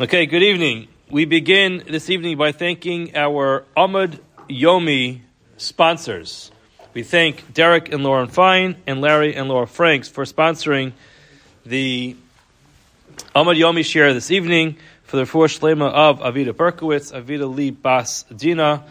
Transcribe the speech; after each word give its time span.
Okay, 0.00 0.24
good 0.24 0.42
evening. 0.42 0.88
We 1.10 1.26
begin 1.26 1.84
this 1.86 2.08
evening 2.08 2.38
by 2.38 2.52
thanking 2.52 3.14
our 3.14 3.66
Amud 3.76 4.18
Yomi 4.48 5.20
sponsors. 5.58 6.50
We 6.94 7.02
thank 7.02 7.52
Derek 7.52 7.92
and 7.92 8.02
Lauren 8.02 8.28
Fine 8.28 8.76
and 8.86 9.02
Larry 9.02 9.36
and 9.36 9.46
Laura 9.46 9.66
Franks 9.66 10.08
for 10.08 10.24
sponsoring 10.24 10.92
the 11.66 12.16
Amud 13.36 13.58
Yomi 13.58 13.84
share 13.84 14.14
this 14.14 14.30
evening 14.30 14.78
for 15.02 15.18
the 15.18 15.26
four 15.26 15.48
shlema 15.48 15.92
of 15.92 16.20
Avida 16.20 16.54
Berkowitz, 16.54 17.12
Avida 17.12 17.54
Lee 17.54 17.68
Bas 17.68 18.22
Dina. 18.34 18.82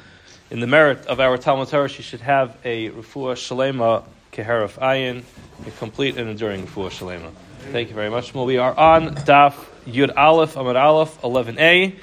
In 0.52 0.60
the 0.60 0.68
merit 0.68 1.08
of 1.08 1.20
our 1.20 1.40
Talmud 1.40 1.70
Torah, 1.70 1.90
she 1.90 2.04
should 2.04 2.22
have 2.22 2.56
a 2.64 2.92
refuah 2.92 3.34
shlema 3.34 4.04
keheraf 4.32 4.78
ayin, 4.78 5.24
a 5.66 5.72
complete 5.72 6.18
and 6.18 6.30
enduring 6.30 6.68
refuah 6.68 6.92
shlema. 6.92 7.32
Thank 7.60 7.90
you 7.90 7.96
very 7.96 8.10
much. 8.10 8.34
We 8.34 8.58
are 8.58 8.76
on 8.76 9.14
Daf 9.14 9.54
Yud 9.86 10.18
Aleph, 10.18 10.56
Amud 10.56 10.76
Aleph, 10.76 11.22
11a. 11.22 11.94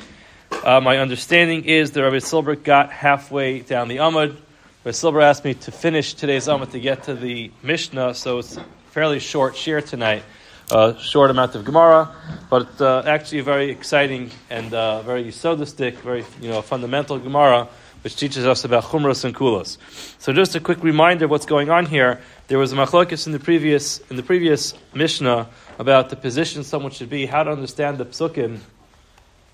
Uh, 0.52 0.80
my 0.80 0.98
understanding 0.98 1.64
is 1.64 1.90
that 1.90 2.02
Rabbi 2.02 2.20
Silber 2.20 2.54
got 2.54 2.92
halfway 2.92 3.60
down 3.60 3.88
the 3.88 3.96
Amud. 3.96 4.36
Rabbi 4.84 4.92
Silber 4.92 5.22
asked 5.22 5.44
me 5.44 5.54
to 5.54 5.72
finish 5.72 6.14
today's 6.14 6.46
Amud 6.46 6.70
to 6.70 6.78
get 6.78 7.04
to 7.04 7.14
the 7.14 7.50
Mishnah, 7.64 8.14
so 8.14 8.38
it's 8.38 8.56
fairly 8.90 9.18
short 9.18 9.56
share 9.56 9.80
tonight. 9.80 10.22
Uh, 10.70 10.96
short 10.98 11.30
amount 11.30 11.56
of 11.56 11.64
Gemara, 11.64 12.14
but 12.48 12.80
uh, 12.80 13.02
actually 13.06 13.38
a 13.38 13.42
very 13.42 13.70
exciting 13.70 14.30
and 14.50 14.72
uh, 14.74 15.02
very 15.02 15.24
yisodistic, 15.24 15.94
very 15.94 16.24
you 16.40 16.48
know 16.48 16.62
fundamental 16.62 17.18
Gemara, 17.18 17.66
which 18.06 18.14
teaches 18.14 18.46
us 18.46 18.64
about 18.64 18.84
chumras 18.84 19.24
and 19.24 19.34
kulas. 19.34 19.78
So 20.20 20.32
just 20.32 20.54
a 20.54 20.60
quick 20.60 20.80
reminder 20.84 21.24
of 21.24 21.30
what's 21.32 21.44
going 21.44 21.70
on 21.70 21.86
here. 21.86 22.20
There 22.46 22.56
was 22.56 22.72
a 22.72 22.76
machlokes 22.76 23.26
in 23.26 23.32
the 23.32 23.40
previous 23.40 23.98
in 24.10 24.14
the 24.14 24.22
previous 24.22 24.74
Mishnah 24.94 25.48
about 25.80 26.10
the 26.10 26.14
position 26.14 26.62
someone 26.62 26.92
should 26.92 27.10
be, 27.10 27.26
how 27.26 27.42
to 27.42 27.50
understand 27.50 27.98
the 27.98 28.04
psukim 28.04 28.60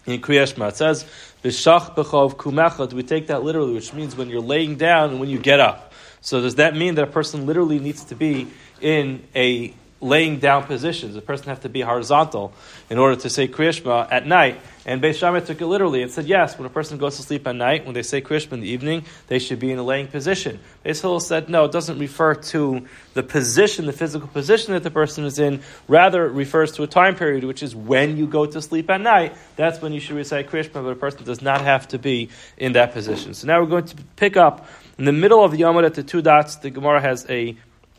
in 0.04 0.20
Kriyashma. 0.20 0.68
It 0.68 0.76
says, 0.76 1.06
B'shach 1.42 1.94
b'chov 1.94 2.36
kumechot. 2.36 2.92
We 2.92 3.02
take 3.02 3.28
that 3.28 3.42
literally, 3.42 3.72
which 3.72 3.94
means 3.94 4.16
when 4.16 4.28
you're 4.28 4.42
laying 4.42 4.76
down 4.76 5.12
and 5.12 5.18
when 5.18 5.30
you 5.30 5.38
get 5.38 5.58
up. 5.58 5.94
So 6.20 6.42
does 6.42 6.56
that 6.56 6.76
mean 6.76 6.96
that 6.96 7.04
a 7.04 7.10
person 7.10 7.46
literally 7.46 7.78
needs 7.78 8.04
to 8.04 8.14
be 8.14 8.48
in 8.82 9.26
a 9.34 9.72
laying 10.02 10.40
down 10.40 10.64
positions. 10.64 11.14
The 11.14 11.22
person 11.22 11.46
have 11.46 11.60
to 11.60 11.70
be 11.70 11.80
horizontal 11.80 12.52
in 12.90 12.98
order 12.98 13.16
to 13.22 13.30
say 13.30 13.48
Kriyashma 13.48 14.08
at 14.10 14.26
night. 14.26 14.60
And 14.84 15.00
Beis 15.00 15.14
Shammai 15.14 15.40
took 15.40 15.60
it 15.60 15.66
literally 15.66 16.02
and 16.02 16.10
said, 16.10 16.26
yes, 16.26 16.58
when 16.58 16.66
a 16.66 16.70
person 16.70 16.98
goes 16.98 17.16
to 17.16 17.22
sleep 17.22 17.46
at 17.46 17.54
night, 17.54 17.84
when 17.84 17.94
they 17.94 18.02
say 18.02 18.20
Kriyashma 18.20 18.52
in 18.52 18.60
the 18.60 18.68
evening, 18.68 19.04
they 19.28 19.38
should 19.38 19.60
be 19.60 19.70
in 19.70 19.78
a 19.78 19.82
laying 19.82 20.08
position. 20.08 20.58
Beis 20.84 21.00
Hillel 21.00 21.20
said, 21.20 21.48
no, 21.48 21.66
it 21.66 21.72
doesn't 21.72 22.00
refer 22.00 22.34
to 22.34 22.84
the 23.14 23.22
position, 23.22 23.86
the 23.86 23.92
physical 23.92 24.26
position 24.26 24.72
that 24.74 24.82
the 24.82 24.90
person 24.90 25.24
is 25.24 25.38
in. 25.38 25.62
Rather, 25.86 26.26
it 26.26 26.32
refers 26.32 26.72
to 26.72 26.82
a 26.82 26.88
time 26.88 27.14
period, 27.14 27.44
which 27.44 27.62
is 27.62 27.76
when 27.76 28.16
you 28.16 28.26
go 28.26 28.44
to 28.44 28.60
sleep 28.60 28.90
at 28.90 29.00
night. 29.00 29.36
That's 29.54 29.80
when 29.80 29.92
you 29.92 30.00
should 30.00 30.16
recite 30.16 30.50
Kriyashma, 30.50 30.74
but 30.74 30.86
a 30.86 30.96
person 30.96 31.24
does 31.24 31.42
not 31.42 31.60
have 31.60 31.86
to 31.88 31.98
be 31.98 32.30
in 32.56 32.72
that 32.72 32.92
position. 32.92 33.34
So 33.34 33.46
now 33.46 33.60
we're 33.60 33.66
going 33.66 33.86
to 33.86 33.96
pick 34.16 34.36
up 34.36 34.66
in 34.98 35.04
the 35.04 35.12
middle 35.12 35.44
of 35.44 35.52
the 35.52 35.58
Yomad 35.58 35.86
at 35.86 35.94
the 35.94 36.02
two 36.02 36.22
dots. 36.22 36.56
The 36.56 36.70
Gemara 36.70 37.00
has 37.00 37.24
a 37.30 37.56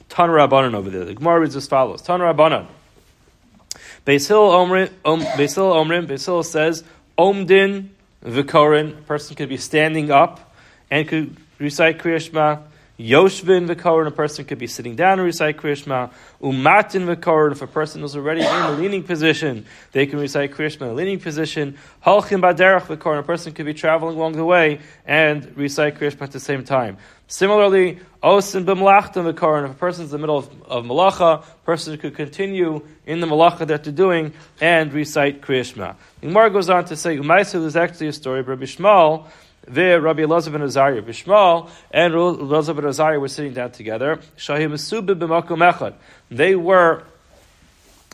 Tan 0.09 0.29
Rabbanan 0.29 0.73
over 0.73 0.89
there. 0.89 1.05
The 1.05 1.13
Gemara 1.13 1.39
reads 1.39 1.55
as 1.55 1.65
follows: 1.65 2.01
Tan 2.01 2.19
Rabbanan. 2.19 2.67
Beis 4.05 4.27
Hillel 4.27 4.51
Omrim, 4.51 4.91
Om, 5.05 5.21
Beis 5.21 5.55
Omrim, 5.55 6.07
Beis 6.07 6.45
says, 6.45 6.83
Omdin 7.17 7.87
v'korin, 8.23 8.97
a 8.97 9.01
person 9.03 9.35
could 9.35 9.47
be 9.47 9.57
standing 9.57 10.11
up 10.11 10.53
and 10.91 11.07
could 11.07 11.37
recite 11.57 11.99
Kriyashma. 11.99 12.63
Yoshvin 12.99 13.67
v'korin, 13.67 14.05
a 14.05 14.11
person 14.11 14.45
could 14.45 14.59
be 14.59 14.67
sitting 14.67 14.95
down 14.95 15.13
and 15.13 15.23
recite 15.23 15.57
Kriyashma. 15.57 16.11
Umatin 16.39 17.07
v'korin, 17.07 17.51
if 17.51 17.63
a 17.63 17.67
person 17.67 18.03
is 18.03 18.15
already 18.15 18.41
in 18.41 18.47
a 18.47 18.71
leaning 18.73 19.01
position, 19.01 19.65
they 19.93 20.05
can 20.05 20.19
recite 20.19 20.51
Kriyashma 20.51 20.81
in 20.81 20.87
a 20.89 20.93
leaning 20.93 21.19
position. 21.19 21.75
Halchim 22.05 22.41
baderach 22.41 22.83
v'korin, 22.83 23.17
a 23.17 23.23
person 23.23 23.51
could 23.51 23.65
be 23.65 23.73
traveling 23.73 24.15
along 24.15 24.33
the 24.33 24.45
way 24.45 24.79
and 25.07 25.57
recite 25.57 25.97
Kriyashma 25.97 26.21
at 26.21 26.31
the 26.33 26.39
same 26.39 26.63
time. 26.63 26.97
Similarly, 27.25 27.97
osin 28.21 28.63
b'malachtim 28.63 29.33
v'korin, 29.33 29.65
if 29.65 29.71
a 29.71 29.73
person 29.73 30.05
is 30.05 30.13
in 30.13 30.21
the 30.21 30.27
middle 30.27 30.37
of, 30.37 30.61
of 30.61 30.85
malacha, 30.85 31.41
a 31.41 31.65
person 31.65 31.97
could 31.97 32.15
continue 32.15 32.85
in 33.07 33.21
the 33.21 33.27
malacha 33.27 33.65
that 33.65 33.83
they're 33.83 33.91
doing 33.91 34.33
and 34.61 34.93
recite 34.93 35.41
Kriyashma. 35.41 35.95
The 36.21 36.27
Gemara 36.27 36.51
goes 36.51 36.69
on 36.69 36.85
to 36.85 36.95
say, 36.95 37.17
Umaisa 37.17 37.65
is 37.65 37.75
actually 37.75 38.09
a 38.09 38.13
story 38.13 38.41
of 38.41 38.47
Rabbi 38.47 38.65
Shmuel, 38.65 39.25
there, 39.67 40.01
Rabbi 40.01 40.21
Elazar 40.23 40.51
ben 40.51 40.61
Azariah, 40.61 41.01
Bishmal, 41.01 41.69
and 41.91 42.13
Elazar 42.13 42.75
ben 42.75 42.85
Azariah 42.85 43.19
were 43.19 43.27
sitting 43.27 43.53
down 43.53 43.71
together. 43.71 44.19
They 46.29 46.55
were, 46.55 47.03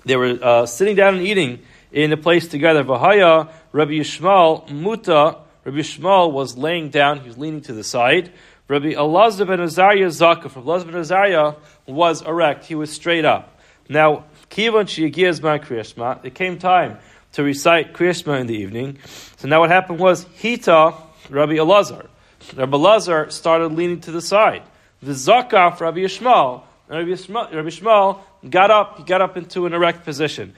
they 0.06 0.16
were 0.16 0.40
uh, 0.42 0.66
sitting 0.66 0.96
down 0.96 1.16
and 1.16 1.26
eating 1.26 1.60
in 1.92 2.14
a 2.14 2.18
place 2.18 2.48
together. 2.48 2.84
Vahaya, 2.84 3.52
Rabbi 3.72 3.92
Yishmael, 3.92 4.70
Muta, 4.70 5.38
Rabbi 5.64 5.78
Yishmael 5.78 6.32
was 6.32 6.58
laying 6.58 6.90
down, 6.90 7.22
he 7.22 7.28
was 7.28 7.38
leaning 7.38 7.62
to 7.62 7.74
the 7.74 7.84
side. 7.84 8.32
Rabbi 8.68 8.94
Elazar 8.94 9.48
ben 9.48 9.60
Azariah 9.60 10.12
from 10.50 10.64
Elazar 10.64 10.86
ben 10.86 10.96
Azariah 10.96 11.56
was 11.88 12.22
erect, 12.22 12.66
he 12.66 12.76
was 12.76 12.92
straight 12.92 13.26
up. 13.26 13.60
Now, 13.88 14.26
Kivan 14.52 14.86
Shiyagiyaz 14.86 15.42
Man 15.42 15.60
Kriyashma, 15.60 16.24
it 16.24 16.36
came 16.36 16.58
time 16.60 16.98
to 17.34 17.44
recite 17.44 17.94
Kriyashma 17.94 18.40
in 18.42 18.48
the 18.48 18.56
evening. 18.56 18.98
So 19.38 19.48
now 19.48 19.60
what 19.60 19.70
happened 19.70 20.00
was, 20.00 20.26
Hita, 20.26 20.96
Rabbi 21.30 21.54
Elazar. 21.54 22.08
Rabbi 22.56 22.78
Elazar 22.78 23.32
started 23.32 23.74
leaning 23.74 24.02
to 24.02 24.12
the 24.12 24.22
side. 24.22 24.64
The 25.02 25.12
Zakaf, 25.12 25.80
Rabbi 25.80 26.00
Yishmael, 26.00 26.64
Rabbi 26.88 27.10
Yishmael, 27.10 27.54
Rabbi 27.54 28.50
got 28.50 28.72
up, 28.72 28.98
he 28.98 29.04
got 29.04 29.22
up 29.22 29.38
into 29.38 29.66
an 29.66 29.74
erect 29.74 30.04
position. 30.04 30.54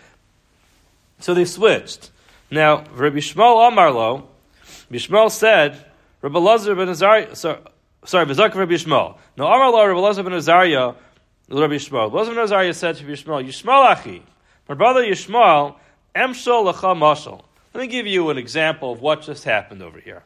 So 1.20 1.34
they 1.34 1.46
switched. 1.46 2.12
Now, 2.50 2.86
Rabbi 2.94 3.18
Yishmael 3.18 3.72
Amarlo, 3.72 4.26
Yishmael 4.92 5.32
said, 5.32 5.86
Rabbi 6.22 6.38
Elazar 6.38 6.76
ben 6.78 6.90
Azariah, 6.90 7.36
sorry, 7.36 7.60
sorry, 8.06 8.26
Zakaf 8.28 8.56
Rabbi 8.56 8.74
Yishmael. 8.74 9.18
Now, 9.38 9.46
Amarlo, 9.46 9.88
Rabbi 9.88 10.00
Elazar 10.00 10.24
ben 10.24 10.34
Azariah, 10.34 10.94
Rabbi 11.50 11.74
Yishmael. 11.74 12.12
Elazar 12.12 12.30
ben 12.30 12.40
Azariah 12.40 12.74
said 12.74 12.96
to 12.98 13.04
Rabbi 13.04 13.16
Yishmael, 13.16 13.48
Yishmael 13.48 13.92
Achi, 13.92 14.24
my 14.68 14.76
brother 14.76 15.02
Yishmael, 15.02 15.76
Emshal 16.16 16.72
Lecha 16.72 16.96
Mashal. 16.96 17.42
Let 17.74 17.82
me 17.82 17.88
give 17.88 18.06
you 18.06 18.30
an 18.30 18.38
example 18.38 18.92
of 18.92 19.02
what 19.02 19.22
just 19.22 19.46
happened 19.46 19.82
over 19.82 20.00
here. 20.00 20.24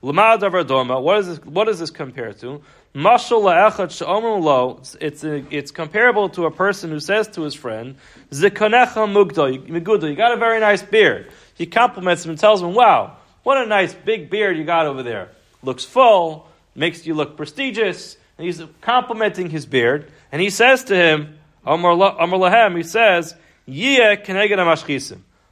What 0.00 1.18
is 1.18 1.26
this, 1.26 1.38
what 1.44 1.64
does 1.64 1.78
this 1.80 1.90
compare 1.90 2.32
to? 2.34 2.62
La'echad 2.94 4.42
lo, 4.42 4.80
it's, 5.00 5.24
it's 5.24 5.70
comparable 5.70 6.28
to 6.30 6.46
a 6.46 6.50
person 6.50 6.90
who 6.90 7.00
says 7.00 7.28
to 7.28 7.42
his 7.42 7.54
friend, 7.54 7.96
you 8.30 8.50
got 8.50 8.86
a 8.86 10.36
very 10.36 10.60
nice 10.60 10.82
beard. 10.82 11.32
He 11.54 11.66
compliments 11.66 12.24
him 12.24 12.30
and 12.30 12.38
tells 12.38 12.62
him, 12.62 12.74
wow, 12.74 13.16
what 13.42 13.58
a 13.58 13.66
nice 13.66 13.92
big 13.92 14.30
beard 14.30 14.56
you 14.56 14.64
got 14.64 14.86
over 14.86 15.02
there. 15.02 15.30
Looks 15.62 15.84
full, 15.84 16.48
makes 16.74 17.06
you 17.06 17.14
look 17.14 17.36
prestigious. 17.36 18.16
And 18.36 18.46
he's 18.46 18.62
complimenting 18.80 19.50
his 19.50 19.66
beard, 19.66 20.12
and 20.30 20.40
he 20.40 20.50
says 20.50 20.84
to 20.84 20.94
him, 20.94 21.38
Amar 21.66 21.94
Lahem, 21.94 22.76
he 22.76 22.84
says. 22.84 23.34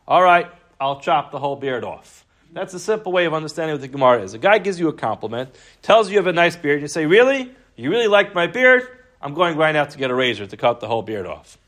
All 0.07 0.23
right, 0.23 0.47
I'll 0.81 1.01
chop 1.01 1.33
the 1.33 1.39
whole 1.41 1.57
beard 1.57 1.83
off. 1.83 2.25
That's 2.57 2.73
a 2.73 2.79
simple 2.79 3.13
way 3.13 3.27
of 3.27 3.35
understanding 3.35 3.75
what 3.75 3.83
the 3.83 3.89
Gemara 3.89 4.23
is. 4.23 4.33
A 4.33 4.39
guy 4.39 4.57
gives 4.57 4.81
you 4.81 4.89
a 4.89 4.93
compliment, 4.95 5.55
tells 5.83 6.09
you 6.09 6.15
you 6.15 6.21
have 6.21 6.27
a 6.27 6.33
nice 6.33 6.57
beard, 6.57 6.81
you 6.81 6.89
say, 6.89 7.05
Really? 7.05 7.55
You 7.77 7.91
really 7.91 8.07
like 8.07 8.35
my 8.35 8.47
beard? 8.47 8.89
I'm 9.21 9.35
going 9.35 9.59
right 9.59 9.73
now 9.73 9.85
to 9.85 9.99
get 9.99 10.11
a 10.11 10.15
razor 10.15 10.47
to 10.47 10.57
cut 10.57 10.81
the 10.81 10.87
whole 10.89 11.03
beard 11.03 11.27
off. 11.27 11.59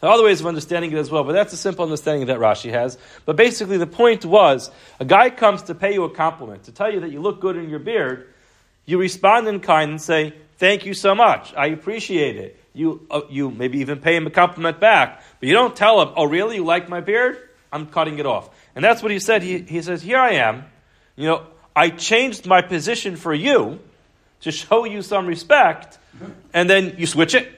There 0.00 0.10
are 0.10 0.12
other 0.12 0.24
ways 0.24 0.40
of 0.40 0.48
understanding 0.48 0.90
it 0.90 0.98
as 0.98 1.08
well, 1.08 1.22
but 1.22 1.34
that's 1.34 1.52
a 1.52 1.56
simple 1.56 1.84
understanding 1.84 2.26
that 2.26 2.40
Rashi 2.40 2.72
has. 2.72 2.98
But 3.26 3.36
basically, 3.36 3.78
the 3.78 3.86
point 3.86 4.24
was 4.24 4.72
a 4.98 5.04
guy 5.04 5.30
comes 5.30 5.62
to 5.62 5.74
pay 5.76 5.92
you 5.92 6.02
a 6.02 6.10
compliment, 6.10 6.64
to 6.64 6.72
tell 6.72 6.92
you 6.92 6.98
that 7.00 7.12
you 7.12 7.20
look 7.20 7.40
good 7.40 7.54
in 7.54 7.70
your 7.70 7.78
beard. 7.78 8.26
You 8.86 8.98
respond 8.98 9.46
in 9.46 9.60
kind 9.60 9.92
and 9.92 10.02
say, 10.02 10.34
Thank 10.58 10.84
you 10.84 10.94
so 10.94 11.14
much. 11.14 11.54
I 11.54 11.66
appreciate 11.66 12.34
it. 12.34 12.58
You, 12.74 13.06
uh, 13.08 13.20
you 13.30 13.52
maybe 13.52 13.78
even 13.78 14.00
pay 14.00 14.16
him 14.16 14.26
a 14.26 14.30
compliment 14.30 14.80
back, 14.80 15.22
but 15.38 15.46
you 15.46 15.54
don't 15.54 15.76
tell 15.76 16.02
him, 16.02 16.08
Oh, 16.16 16.24
really? 16.24 16.56
You 16.56 16.64
like 16.64 16.88
my 16.88 17.00
beard? 17.00 17.38
I'm 17.70 17.86
cutting 17.86 18.18
it 18.18 18.26
off. 18.26 18.50
And 18.76 18.84
that's 18.84 19.02
what 19.02 19.10
he 19.10 19.18
said. 19.18 19.42
He, 19.42 19.58
he 19.58 19.82
says, 19.82 20.02
Here 20.02 20.18
I 20.18 20.32
am. 20.32 20.64
You 21.16 21.26
know, 21.26 21.46
I 21.74 21.88
changed 21.88 22.46
my 22.46 22.60
position 22.60 23.16
for 23.16 23.34
you 23.34 23.80
to 24.42 24.52
show 24.52 24.84
you 24.84 25.00
some 25.02 25.26
respect, 25.26 25.98
and 26.52 26.68
then 26.68 26.94
you 26.98 27.06
switch 27.06 27.34
it. 27.34 27.48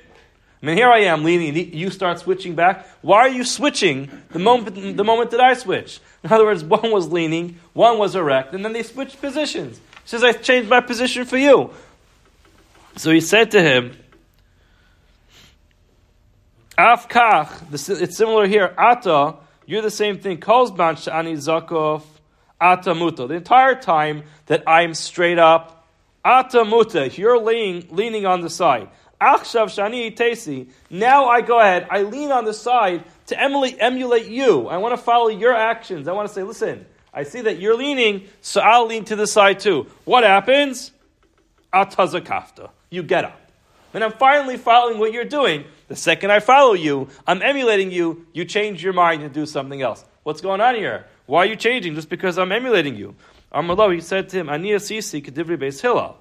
I 0.62 0.66
mean, 0.66 0.76
here 0.76 0.88
I 0.88 1.00
am 1.00 1.24
leaning, 1.24 1.74
you 1.74 1.90
start 1.90 2.20
switching 2.20 2.54
back. 2.54 2.86
Why 3.02 3.18
are 3.18 3.28
you 3.28 3.44
switching 3.44 4.10
the 4.30 4.38
moment, 4.38 4.96
the 4.96 5.04
moment 5.04 5.32
that 5.32 5.40
I 5.40 5.54
switch? 5.54 6.00
In 6.22 6.32
other 6.32 6.44
words, 6.44 6.64
one 6.78 6.90
was 6.90 7.08
leaning, 7.08 7.58
one 7.74 7.98
was 7.98 8.14
erect, 8.14 8.54
and 8.54 8.64
then 8.64 8.72
they 8.72 8.82
switched 8.82 9.20
positions. 9.20 9.78
He 9.78 10.08
says, 10.08 10.24
I 10.24 10.32
changed 10.32 10.70
my 10.70 10.80
position 10.80 11.24
for 11.24 11.36
you. 11.36 11.70
So 12.96 13.10
he 13.10 13.20
said 13.20 13.50
to 13.52 13.62
him, 13.62 13.96
Afkach, 16.76 18.00
it's 18.02 18.16
similar 18.16 18.46
here, 18.46 18.72
Ata, 18.78 19.36
you're 19.68 19.82
the 19.82 19.90
same 19.90 20.18
thing. 20.18 20.38
Kozban 20.38 20.94
shani 20.96 21.34
zakov 21.34 22.02
atamuta. 22.58 23.28
The 23.28 23.34
entire 23.34 23.74
time 23.74 24.22
that 24.46 24.62
I'm 24.66 24.94
straight 24.94 25.38
up, 25.38 25.86
atamuta. 26.24 27.14
You're 27.18 27.38
leaning, 27.38 27.86
leaning 27.94 28.24
on 28.24 28.40
the 28.40 28.48
side. 28.48 28.88
Achshav 29.20 29.66
shani 29.66 30.16
tesi. 30.16 30.70
Now 30.88 31.26
I 31.26 31.42
go 31.42 31.60
ahead. 31.60 31.86
I 31.90 32.04
lean 32.04 32.32
on 32.32 32.46
the 32.46 32.54
side 32.54 33.04
to 33.26 33.38
emulate, 33.38 33.76
emulate 33.78 34.24
you. 34.24 34.68
I 34.68 34.78
want 34.78 34.96
to 34.96 35.02
follow 35.02 35.28
your 35.28 35.54
actions. 35.54 36.08
I 36.08 36.12
want 36.12 36.26
to 36.28 36.34
say, 36.34 36.44
listen, 36.44 36.86
I 37.12 37.24
see 37.24 37.42
that 37.42 37.58
you're 37.58 37.76
leaning, 37.76 38.26
so 38.40 38.62
I'll 38.62 38.86
lean 38.86 39.04
to 39.04 39.16
the 39.16 39.26
side 39.26 39.60
too. 39.60 39.86
What 40.06 40.24
happens? 40.24 40.92
Atazakafta. 41.74 42.70
You 42.88 43.02
get 43.02 43.26
up. 43.26 43.38
And 43.92 44.02
I'm 44.02 44.12
finally 44.12 44.56
following 44.56 44.98
what 44.98 45.12
you're 45.12 45.26
doing. 45.26 45.66
The 45.88 45.96
second 45.96 46.30
I 46.30 46.40
follow 46.40 46.74
you, 46.74 47.08
I'm 47.26 47.42
emulating 47.42 47.90
you, 47.90 48.26
you 48.32 48.44
change 48.44 48.84
your 48.84 48.92
mind 48.92 49.22
and 49.22 49.32
do 49.32 49.46
something 49.46 49.80
else. 49.80 50.04
What's 50.22 50.42
going 50.42 50.60
on 50.60 50.74
here? 50.74 51.06
Why 51.26 51.40
are 51.40 51.46
you 51.46 51.56
changing? 51.56 51.94
Just 51.94 52.10
because 52.10 52.38
I'm 52.38 52.52
emulating 52.52 52.94
you. 52.94 53.14
Amalo, 53.52 53.94
he 53.94 54.00
said 54.00 54.28
to 54.30 54.36
him, 54.36 54.48
Ania 54.48 54.76
Sisi 54.76 55.24
Kedivri 55.24 55.56
Beis 55.56 55.80
Hillel. 55.80 56.16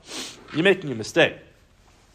You're 0.54 0.64
making 0.64 0.92
a 0.92 0.96
mistake. 0.96 1.36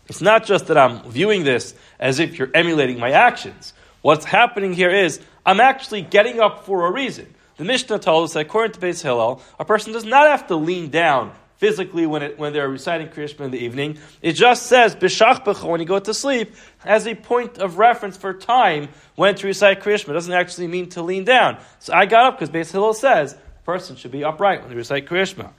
It's 0.09 0.23
not 0.23 0.45
just 0.45 0.67
that 0.67 0.79
I'm 0.79 1.09
viewing 1.11 1.45
this 1.45 1.75
as 2.01 2.19
if 2.19 2.39
you're 2.39 2.51
emulating 2.55 2.99
my 2.99 3.11
actions. 3.11 3.75
What's 4.01 4.25
happening 4.25 4.73
here 4.73 4.91
is 4.91 5.21
I'm 5.45 5.61
actually 5.61 6.03
getting 6.03 6.41
up 6.41 6.65
for 6.65 6.87
a 6.87 6.91
reason. 6.91 7.33
The 7.59 7.65
Mishnah 7.65 7.99
told 7.99 8.25
us 8.25 8.33
that 8.33 8.41
according 8.41 8.73
to 8.73 8.81
Beis 8.81 9.03
Hillel, 9.03 9.43
a 9.61 9.65
person 9.65 9.93
does 9.93 10.05
not 10.05 10.27
have 10.27 10.47
to 10.49 10.57
lean 10.57 10.91
down 10.91 11.33
physically 11.63 12.07
when, 12.07 12.23
it, 12.25 12.37
when 12.41 12.53
they're 12.53 12.69
reciting 12.69 13.07
Kriyashma 13.07 13.43
in 13.45 13.53
the 13.53 13.61
evening. 13.61 13.97
It 14.21 14.33
just 14.33 14.67
says 14.67 14.97
B'shach 14.97 15.63
when 15.63 15.79
you 15.79 15.87
go 15.87 16.01
to 16.01 16.13
sleep 16.13 16.57
as 16.85 17.07
a 17.07 17.15
point 17.15 17.59
of 17.59 17.79
reference 17.79 18.17
for 18.17 18.35
time 18.35 18.89
when 19.15 19.37
to 19.37 19.47
recite 19.47 19.81
Kriyashma. 19.81 20.09
It 20.09 20.15
doesn't 20.15 20.33
actually 20.33 20.67
mean 20.67 20.89
to 20.89 21.03
lean 21.03 21.23
down. 21.23 21.59
So 21.79 21.93
I 21.93 22.07
got 22.07 22.25
up 22.27 22.41
because 22.41 22.51
Beis 22.51 22.73
Hillel 22.73 22.95
says 22.95 23.35
a 23.35 23.65
person 23.65 23.95
should 23.95 24.11
be 24.11 24.25
upright 24.25 24.63
when 24.63 24.71
they 24.71 24.75
recite 24.75 25.07
Kriyashma. 25.07 25.51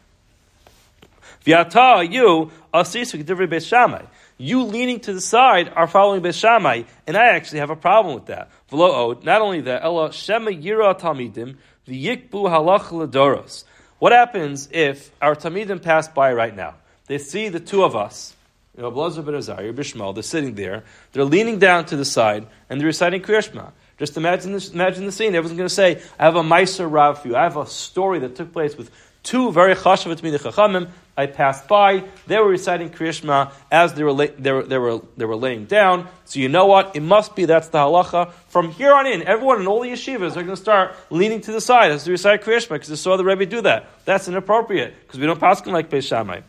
V'yata 1.46 2.12
you 2.12 2.52
asisu 2.74 3.24
k'divrei 3.24 3.48
Beis 3.48 3.66
Shammai. 3.66 4.02
You 4.38 4.64
leaning 4.64 5.00
to 5.00 5.14
the 5.14 5.22
side 5.22 5.72
are 5.74 5.88
following 5.88 6.22
Beis 6.22 6.38
Shammai, 6.38 6.84
and 7.08 7.16
I 7.16 7.28
actually 7.28 7.60
have 7.60 7.70
a 7.70 7.78
problem 7.78 8.14
with 8.14 8.26
that. 8.26 8.52
V'lo 8.70 9.24
not 9.24 9.42
only 9.42 9.62
that, 9.62 9.84
ella 9.86 10.12
shema 10.12 10.52
yira 10.52 11.00
talmidim 11.00 11.56
v'yikbu 11.88 12.30
halach 12.30 12.90
ledoros. 12.90 13.64
What 14.04 14.12
happens 14.12 14.68
if 14.70 15.12
our 15.22 15.34
Talmidim 15.34 15.82
pass 15.82 16.10
by 16.10 16.34
right 16.34 16.54
now? 16.54 16.76
They 17.08 17.18
see 17.18 17.48
the 17.48 17.62
two 17.62 17.86
of 17.86 17.96
us, 17.96 18.36
you 18.76 18.84
know, 18.84 18.92
Blazer 18.92 19.22
ben 19.22 19.34
Azariah, 19.34 19.72
Bishmal, 19.72 20.14
they're 20.14 20.24
sitting 20.24 20.56
there, 20.56 20.84
they're 21.14 21.24
leaning 21.24 21.58
down 21.58 21.86
to 21.86 21.96
the 21.96 22.04
side, 22.04 22.46
and 22.70 22.82
they're 22.82 22.88
reciting 22.88 23.22
Kriyashma. 23.22 23.72
Just 23.98 24.18
imagine, 24.18 24.52
this, 24.52 24.72
imagine 24.72 25.06
the 25.06 25.12
scene. 25.14 25.34
Everyone's 25.36 25.56
going 25.56 25.70
to 25.70 25.74
say, 25.74 26.02
I 26.20 26.26
have 26.26 26.36
a 26.36 26.44
Meiser 26.44 26.92
Rav 26.92 27.22
for 27.22 27.30
you. 27.30 27.38
I 27.38 27.44
have 27.44 27.56
a 27.56 27.66
story 27.66 28.20
that 28.20 28.36
took 28.36 28.52
place 28.52 28.76
with 28.76 28.92
two 29.24 29.54
very 29.54 29.74
chashav 29.74 30.14
the 30.20 30.38
chachamim. 30.38 30.90
I 31.16 31.28
passed 31.28 31.68
by. 31.68 32.06
They 32.26 32.40
were 32.40 32.48
reciting 32.48 32.90
Kriyashma 32.90 33.52
as 33.72 33.94
they 33.94 34.04
were, 34.04 34.14
la- 34.14 34.34
they, 34.38 34.52
were, 34.52 34.64
they, 34.64 34.78
were, 34.78 35.02
they 35.16 35.26
were 35.26 35.36
laying 35.36 35.66
down. 35.66 36.08
So 36.26 36.40
you 36.40 36.50
know 36.50 36.66
what? 36.66 36.96
It 36.96 37.02
must 37.02 37.36
be 37.36 37.46
that's 37.46 37.68
the 37.68 37.78
halacha. 37.78 38.32
From 38.48 38.72
here 38.72 38.94
on 38.94 39.06
in, 39.06 39.22
everyone 39.24 39.62
in 39.62 39.68
all 39.68 39.82
the 39.82 39.90
yeshivas 39.90 40.32
are 40.32 40.44
going 40.44 40.48
to 40.48 40.56
start 40.56 40.96
leaning 41.12 41.42
to 41.42 41.52
the 41.52 41.62
side 41.62 41.92
as 41.92 42.06
they 42.06 42.12
recite 42.12 42.42
Kriyashma 42.44 42.70
because 42.70 42.88
they 42.88 42.96
saw 42.96 43.16
the 43.16 43.24
Rebbe 43.24 43.46
do 43.46 43.62
that. 43.62 43.90
That's 44.06 44.28
inappropriate 44.28 44.96
because 45.06 45.20
we 45.20 45.28
don't 45.28 45.40
pass 45.40 45.64
like 45.68 45.90
Beis. 45.90 46.44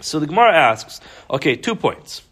So 0.00 0.20
the 0.20 0.26
Gemara 0.26 0.54
asks, 0.54 1.00
okay, 1.28 1.56
two 1.56 1.74
points. 1.74 2.22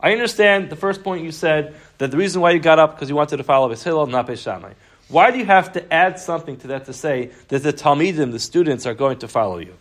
I 0.00 0.12
understand 0.12 0.68
the 0.68 0.76
first 0.76 1.02
point 1.02 1.24
you 1.24 1.32
said 1.32 1.74
that 1.98 2.10
the 2.10 2.16
reason 2.16 2.42
why 2.42 2.50
you 2.50 2.58
got 2.58 2.78
up 2.78 2.96
because 2.96 3.08
you 3.08 3.14
wanted 3.14 3.36
to 3.38 3.44
follow 3.44 3.72
Beis 3.72 3.84
Hillel, 3.84 4.08
not 4.08 4.26
Beis. 4.26 4.74
Why 5.08 5.30
do 5.30 5.38
you 5.38 5.46
have 5.46 5.72
to 5.74 5.92
add 5.92 6.18
something 6.18 6.56
to 6.58 6.66
that 6.68 6.86
to 6.86 6.92
say 6.92 7.30
that 7.48 7.62
the 7.62 7.72
Talmidim, 7.72 8.32
the 8.32 8.40
students, 8.40 8.84
are 8.86 8.94
going 8.94 9.20
to 9.20 9.28
follow 9.28 9.58
you? 9.58 9.74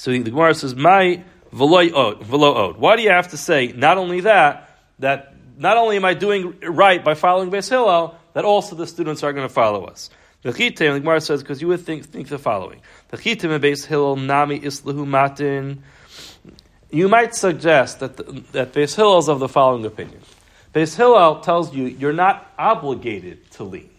So 0.00 0.10
the 0.12 0.30
Gemara 0.30 0.54
says, 0.54 0.74
"My 0.74 1.22
v'lo 1.52 1.94
od." 1.94 2.78
Why 2.78 2.96
do 2.96 3.02
you 3.02 3.10
have 3.10 3.28
to 3.28 3.36
say 3.36 3.74
not 3.76 3.98
only 3.98 4.20
that 4.20 4.78
that 4.98 5.34
not 5.58 5.76
only 5.76 5.96
am 5.96 6.06
I 6.06 6.14
doing 6.14 6.58
right 6.62 7.04
by 7.04 7.12
following 7.12 7.50
Beis 7.50 7.68
Hillel, 7.68 8.14
that 8.32 8.46
also 8.46 8.74
the 8.74 8.86
students 8.86 9.22
are 9.22 9.34
going 9.34 9.46
to 9.46 9.52
follow 9.52 9.84
us? 9.84 10.08
The 10.40 10.52
Chitim, 10.52 10.94
the 10.94 11.00
Gemara 11.00 11.20
says, 11.20 11.42
because 11.42 11.60
you 11.60 11.68
would 11.68 11.80
think, 11.82 12.06
think 12.06 12.28
the 12.28 12.38
following: 12.38 12.80
the 13.08 13.18
Chitim 13.18 13.50
and 13.50 13.62
Beis 13.62 13.84
Hillel 13.84 14.16
nami 14.16 14.60
islahu 14.60 15.06
matin. 15.06 15.82
You 16.90 17.06
might 17.08 17.34
suggest 17.34 18.00
that 18.00 18.16
the, 18.16 18.22
that 18.52 18.72
Beis 18.72 18.96
Hillel 18.96 19.18
is 19.18 19.28
of 19.28 19.38
the 19.38 19.50
following 19.50 19.84
opinion. 19.84 20.22
Beis 20.72 20.96
Hillel 20.96 21.40
tells 21.40 21.74
you 21.74 21.84
you're 21.84 22.14
not 22.14 22.50
obligated 22.58 23.50
to 23.50 23.64
lean. 23.64 23.90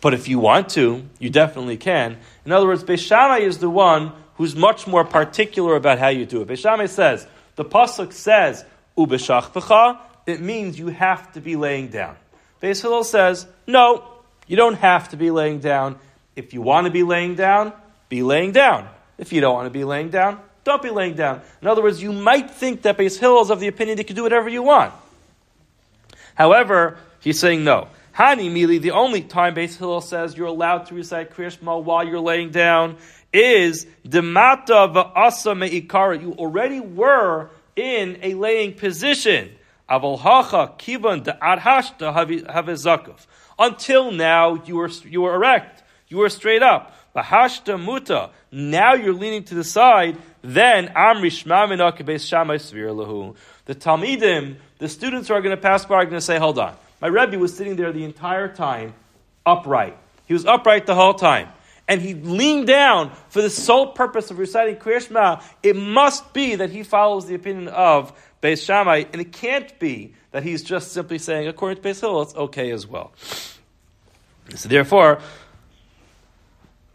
But 0.00 0.14
if 0.14 0.26
you 0.26 0.38
want 0.38 0.70
to, 0.70 1.04
you 1.18 1.28
definitely 1.28 1.76
can. 1.76 2.16
In 2.46 2.52
other 2.52 2.66
words, 2.66 2.82
Beis 2.82 3.06
Shammai 3.06 3.40
is 3.40 3.58
the 3.58 3.68
one 3.68 4.12
who's 4.42 4.56
much 4.56 4.88
more 4.88 5.04
particular 5.04 5.76
about 5.76 6.00
how 6.00 6.08
you 6.08 6.26
do 6.26 6.42
it. 6.42 6.48
Beis 6.48 6.88
says, 6.88 7.28
the 7.54 7.64
Pasuk 7.64 8.12
says, 8.12 8.64
Ubeshachpecha, 8.98 10.00
it 10.26 10.40
means 10.40 10.76
you 10.76 10.88
have 10.88 11.30
to 11.34 11.40
be 11.40 11.54
laying 11.54 11.86
down. 11.90 12.16
Beis 12.60 12.82
Hillel 12.82 13.04
says, 13.04 13.46
no, 13.68 14.02
you 14.48 14.56
don't 14.56 14.74
have 14.74 15.10
to 15.10 15.16
be 15.16 15.30
laying 15.30 15.60
down. 15.60 15.96
If 16.34 16.54
you 16.54 16.60
want 16.60 16.86
to 16.86 16.90
be 16.90 17.04
laying 17.04 17.36
down, 17.36 17.72
be 18.08 18.24
laying 18.24 18.50
down. 18.50 18.88
If 19.16 19.32
you 19.32 19.40
don't 19.40 19.54
want 19.54 19.66
to 19.66 19.70
be 19.70 19.84
laying 19.84 20.08
down, 20.08 20.40
don't 20.64 20.82
be 20.82 20.90
laying 20.90 21.14
down. 21.14 21.40
In 21.60 21.68
other 21.68 21.80
words, 21.80 22.02
you 22.02 22.12
might 22.12 22.50
think 22.50 22.82
that 22.82 22.98
Beis 22.98 23.20
Hillel 23.20 23.42
is 23.42 23.50
of 23.50 23.60
the 23.60 23.68
opinion 23.68 23.96
that 23.96 24.02
you 24.02 24.06
can 24.06 24.16
do 24.16 24.24
whatever 24.24 24.48
you 24.48 24.64
want. 24.64 24.92
However, 26.34 26.98
he's 27.20 27.38
saying 27.38 27.62
no. 27.62 27.86
Hani 28.12 28.50
Mili, 28.50 28.80
the 28.80 28.90
only 28.90 29.22
time 29.22 29.54
Beis 29.54 29.78
Hillel 29.78 30.00
says 30.00 30.36
you're 30.36 30.48
allowed 30.48 30.86
to 30.86 30.96
recite 30.96 31.30
Kriyashma 31.30 31.80
while 31.80 32.04
you're 32.04 32.18
laying 32.18 32.50
down 32.50 32.96
is 33.32 33.86
demata 34.06 34.92
va'asa 34.92 35.56
me'ikara. 35.56 36.20
You 36.20 36.32
already 36.32 36.80
were 36.80 37.50
in 37.76 38.18
a 38.22 38.34
laying 38.34 38.74
position. 38.74 39.50
Avalhacha 39.88 40.78
kivan 40.78 41.24
da'adhashta 41.24 42.46
havezakov. 42.46 43.26
Until 43.58 44.10
now, 44.10 44.62
you 44.64 44.76
were, 44.76 44.90
you 45.04 45.22
were 45.22 45.34
erect. 45.34 45.82
You 46.08 46.18
were 46.18 46.28
straight 46.28 46.62
up. 46.62 46.94
Bahashta 47.14 47.82
muta. 47.82 48.30
Now 48.50 48.94
you're 48.94 49.14
leaning 49.14 49.44
to 49.44 49.54
the 49.54 49.64
side. 49.64 50.16
Then 50.42 50.88
amri 50.88 51.30
lahu. 51.30 53.36
The 53.64 53.74
Talmidim, 53.74 54.56
the 54.78 54.88
students 54.88 55.28
who 55.28 55.34
are 55.34 55.40
going 55.40 55.54
to 55.54 55.60
pass 55.60 55.84
by 55.84 55.96
are 55.96 56.04
going 56.04 56.16
to 56.16 56.20
say, 56.20 56.38
hold 56.38 56.58
on. 56.58 56.74
My 57.00 57.08
Rebbe 57.08 57.38
was 57.38 57.56
sitting 57.56 57.76
there 57.76 57.92
the 57.92 58.04
entire 58.04 58.48
time, 58.48 58.94
upright. 59.44 59.96
He 60.26 60.32
was 60.32 60.46
upright 60.46 60.86
the 60.86 60.94
whole 60.94 61.14
time 61.14 61.48
and 61.92 62.00
he 62.00 62.14
leaned 62.14 62.66
down 62.66 63.12
for 63.28 63.42
the 63.42 63.50
sole 63.50 63.88
purpose 63.88 64.30
of 64.30 64.38
reciting 64.38 64.76
Kriyashma, 64.76 65.42
it 65.62 65.76
must 65.76 66.32
be 66.32 66.54
that 66.54 66.70
he 66.70 66.84
follows 66.84 67.26
the 67.26 67.34
opinion 67.34 67.68
of 67.68 68.14
Beis 68.42 68.64
Shammai, 68.64 69.04
and 69.12 69.20
it 69.20 69.30
can't 69.30 69.78
be 69.78 70.14
that 70.30 70.42
he's 70.42 70.62
just 70.62 70.92
simply 70.92 71.18
saying, 71.18 71.48
according 71.48 71.82
to 71.82 71.86
Beis 71.86 72.00
Hillel, 72.00 72.22
it's 72.22 72.34
okay 72.34 72.70
as 72.70 72.86
well. 72.86 73.12
So 74.54 74.70
therefore, 74.70 75.20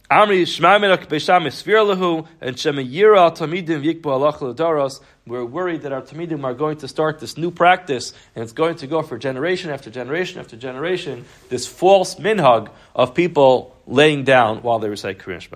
Amri 0.09 0.41
Shmaimenak 0.41 1.05
Beisham 1.09 1.45
Esfir 1.45 1.95
Lahu 1.95 2.27
and 2.41 2.55
Shemayira 2.55 3.37
Talmidim 3.37 3.83
Yikbu 3.83 4.01
Alach 4.01 4.39
Ladaros. 4.39 4.99
We're 5.27 5.45
worried 5.45 5.83
that 5.83 5.91
our 5.91 6.01
Talmidim 6.01 6.43
are 6.43 6.55
going 6.55 6.77
to 6.77 6.87
start 6.87 7.19
this 7.19 7.37
new 7.37 7.51
practice 7.51 8.13
and 8.33 8.41
it's 8.41 8.53
going 8.53 8.77
to 8.77 8.87
go 8.87 9.03
for 9.03 9.19
generation 9.19 9.69
after 9.69 9.91
generation 9.91 10.39
after 10.39 10.57
generation, 10.57 11.25
this 11.49 11.67
false 11.67 12.15
minhag 12.15 12.71
of 12.95 13.13
people 13.13 13.76
laying 13.87 14.23
down 14.23 14.61
while 14.61 14.79
they 14.79 14.89
recite 14.89 15.17
Kriyash 15.17 15.49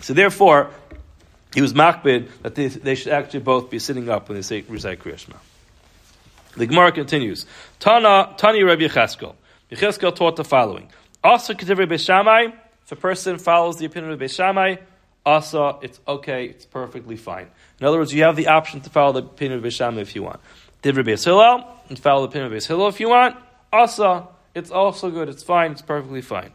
So 0.00 0.14
therefore, 0.14 0.70
he 1.52 1.60
was 1.60 1.74
makbid 1.74 2.28
that 2.42 2.54
they, 2.54 2.68
they, 2.68 2.94
should 2.94 3.12
actually 3.12 3.40
both 3.40 3.70
be 3.70 3.78
sitting 3.78 4.08
up 4.08 4.28
when 4.28 4.36
they 4.36 4.42
say, 4.42 4.62
recite 4.68 5.00
Kriyash 5.00 5.26
The 6.56 6.66
Gemara 6.66 6.92
continues. 6.92 7.46
Tana, 7.80 8.34
Tani 8.36 8.62
Rabbi 8.62 8.86
Cheskel. 8.86 9.34
Yecheskel 9.70 10.14
taught 10.14 10.36
the 10.36 10.44
following: 10.44 10.88
Beishamai. 11.22 12.52
If 12.84 12.92
a 12.92 12.96
person 12.96 13.38
follows 13.38 13.78
the 13.78 13.86
opinion 13.86 14.12
of 14.12 14.20
Beishamai, 14.20 14.78
Asa, 15.24 15.78
it's 15.80 15.98
okay, 16.06 16.44
it's 16.44 16.66
perfectly 16.66 17.16
fine. 17.16 17.48
In 17.80 17.86
other 17.86 17.96
words, 17.96 18.12
you 18.12 18.24
have 18.24 18.36
the 18.36 18.48
option 18.48 18.82
to 18.82 18.90
follow 18.90 19.12
the 19.12 19.26
opinion 19.26 19.58
of 19.58 19.64
Beishamai 19.64 20.00
if 20.00 20.14
you 20.14 20.22
want. 20.22 20.40
Divri 20.82 21.02
Beis 21.02 21.24
Hillel, 21.24 21.66
and 21.88 21.98
follow 21.98 22.26
the 22.26 22.28
opinion 22.28 22.52
of 22.52 22.58
Beis 22.58 22.66
Hillel 22.66 22.88
if 22.88 23.00
you 23.00 23.08
want. 23.08 23.36
Asa, 23.74 24.28
it's 24.54 24.70
also 24.70 25.10
good, 25.10 25.28
it's 25.28 25.42
fine, 25.42 25.72
it's 25.72 25.82
perfectly 25.82 26.22
fine. 26.22 26.52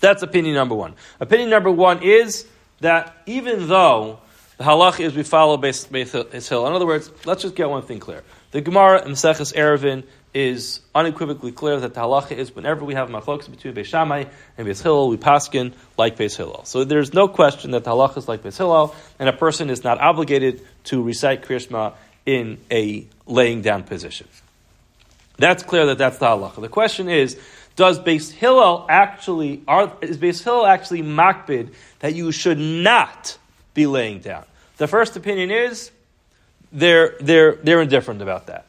That's 0.00 0.22
opinion 0.22 0.56
number 0.56 0.74
one. 0.74 0.94
Opinion 1.20 1.50
number 1.50 1.70
one 1.70 2.02
is 2.02 2.46
that 2.80 3.16
even 3.26 3.68
though 3.68 4.18
the 4.58 4.64
halach 4.64 4.98
is 4.98 5.14
we 5.14 5.22
follow 5.22 5.56
Beis, 5.56 5.86
Beis 5.88 6.48
Hillel, 6.48 6.66
in 6.66 6.72
other 6.72 6.86
words, 6.86 7.10
let's 7.24 7.42
just 7.42 7.54
get 7.54 7.70
one 7.70 7.82
thing 7.82 8.00
clear. 8.00 8.24
The 8.50 8.60
Gemara 8.60 9.04
in 9.04 9.12
Seches 9.12 9.52
Erevin 9.52 10.04
is 10.34 10.80
unequivocally 10.96 11.52
clear 11.52 11.78
that 11.78 11.94
the 11.94 12.00
halacha 12.00 12.32
is 12.32 12.54
whenever 12.54 12.84
we 12.84 12.94
have 12.94 13.08
machlokas 13.08 13.48
between 13.48 13.72
Beis 13.74 13.84
Shammai 13.84 14.24
and 14.58 14.66
Beis 14.66 14.82
Hillel, 14.82 15.08
we 15.08 15.16
paskin 15.16 15.74
like 15.96 16.16
Beis 16.16 16.36
Hillel. 16.36 16.64
So 16.64 16.82
there's 16.82 17.14
no 17.14 17.28
question 17.28 17.70
that 17.70 17.84
the 17.84 17.92
halacha 17.92 18.18
is 18.18 18.26
like 18.26 18.42
Beis 18.42 18.58
Hillel, 18.58 18.94
and 19.20 19.28
a 19.28 19.32
person 19.32 19.70
is 19.70 19.84
not 19.84 20.00
obligated 20.00 20.60
to 20.84 21.02
recite 21.02 21.42
Kriyashma 21.42 21.94
in 22.26 22.58
a 22.70 23.06
laying 23.26 23.62
down 23.62 23.84
position. 23.84 24.26
That's 25.36 25.62
clear 25.62 25.86
that 25.86 25.98
that's 25.98 26.18
the 26.18 26.26
halacha. 26.26 26.60
The 26.60 26.68
question 26.68 27.08
is, 27.08 27.38
does 27.76 27.98
Beis 27.98 28.30
Hillel 28.30 28.86
actually, 28.88 29.62
are, 29.66 29.92
is 30.00 30.16
Beis 30.16 30.42
Hillel 30.42 30.66
actually 30.66 31.02
makbid 31.02 31.74
that 32.00 32.14
you 32.14 32.30
should 32.30 32.58
not 32.58 33.36
be 33.74 33.86
laying 33.86 34.20
down? 34.20 34.44
The 34.76 34.86
first 34.86 35.16
opinion 35.16 35.50
is 35.50 35.90
they're, 36.72 37.16
they're, 37.20 37.56
they're 37.56 37.82
indifferent 37.82 38.22
about 38.22 38.46
that. 38.46 38.66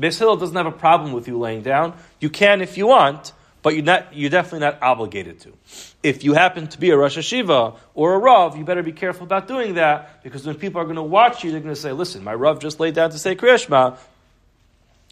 Beis 0.00 0.18
Hillel 0.18 0.36
doesn't 0.36 0.56
have 0.56 0.66
a 0.66 0.72
problem 0.72 1.12
with 1.12 1.28
you 1.28 1.38
laying 1.38 1.62
down. 1.62 1.94
You 2.18 2.30
can 2.30 2.62
if 2.62 2.76
you 2.76 2.88
want, 2.88 3.32
but 3.62 3.74
you're, 3.74 3.84
not, 3.84 4.16
you're 4.16 4.30
definitely 4.30 4.60
not 4.60 4.82
obligated 4.82 5.38
to. 5.40 5.52
If 6.02 6.24
you 6.24 6.32
happen 6.32 6.66
to 6.66 6.80
be 6.80 6.90
a 6.90 6.96
Rosh 6.96 7.16
Yeshiva 7.16 7.76
or 7.94 8.14
a 8.14 8.18
Rav, 8.18 8.56
you 8.56 8.64
better 8.64 8.82
be 8.82 8.92
careful 8.92 9.24
about 9.24 9.46
doing 9.46 9.74
that 9.74 10.24
because 10.24 10.44
when 10.44 10.56
people 10.56 10.80
are 10.80 10.84
going 10.84 10.96
to 10.96 11.02
watch 11.02 11.44
you, 11.44 11.52
they're 11.52 11.60
going 11.60 11.74
to 11.74 11.80
say, 11.80 11.92
listen, 11.92 12.24
my 12.24 12.34
Rav 12.34 12.58
just 12.58 12.80
laid 12.80 12.94
down 12.94 13.10
to 13.10 13.18
say 13.18 13.36
Kriyashma, 13.36 13.96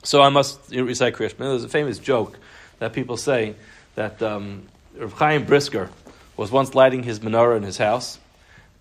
so 0.03 0.23
I 0.23 0.29
must 0.29 0.71
recite 0.71 1.15
Kriyashma. 1.15 1.39
There's 1.39 1.65
a 1.65 1.69
famous 1.69 1.99
joke 1.99 2.39
that 2.79 2.93
people 2.93 3.17
say 3.17 3.55
that 3.95 4.23
um, 4.23 4.69
Rav 4.97 5.13
Chaim 5.13 5.45
Brisker 5.45 5.91
was 6.37 6.51
once 6.51 6.75
lighting 6.75 7.03
his 7.03 7.21
menorah 7.21 7.57
in 7.57 7.63
his 7.63 7.77
house, 7.77 8.19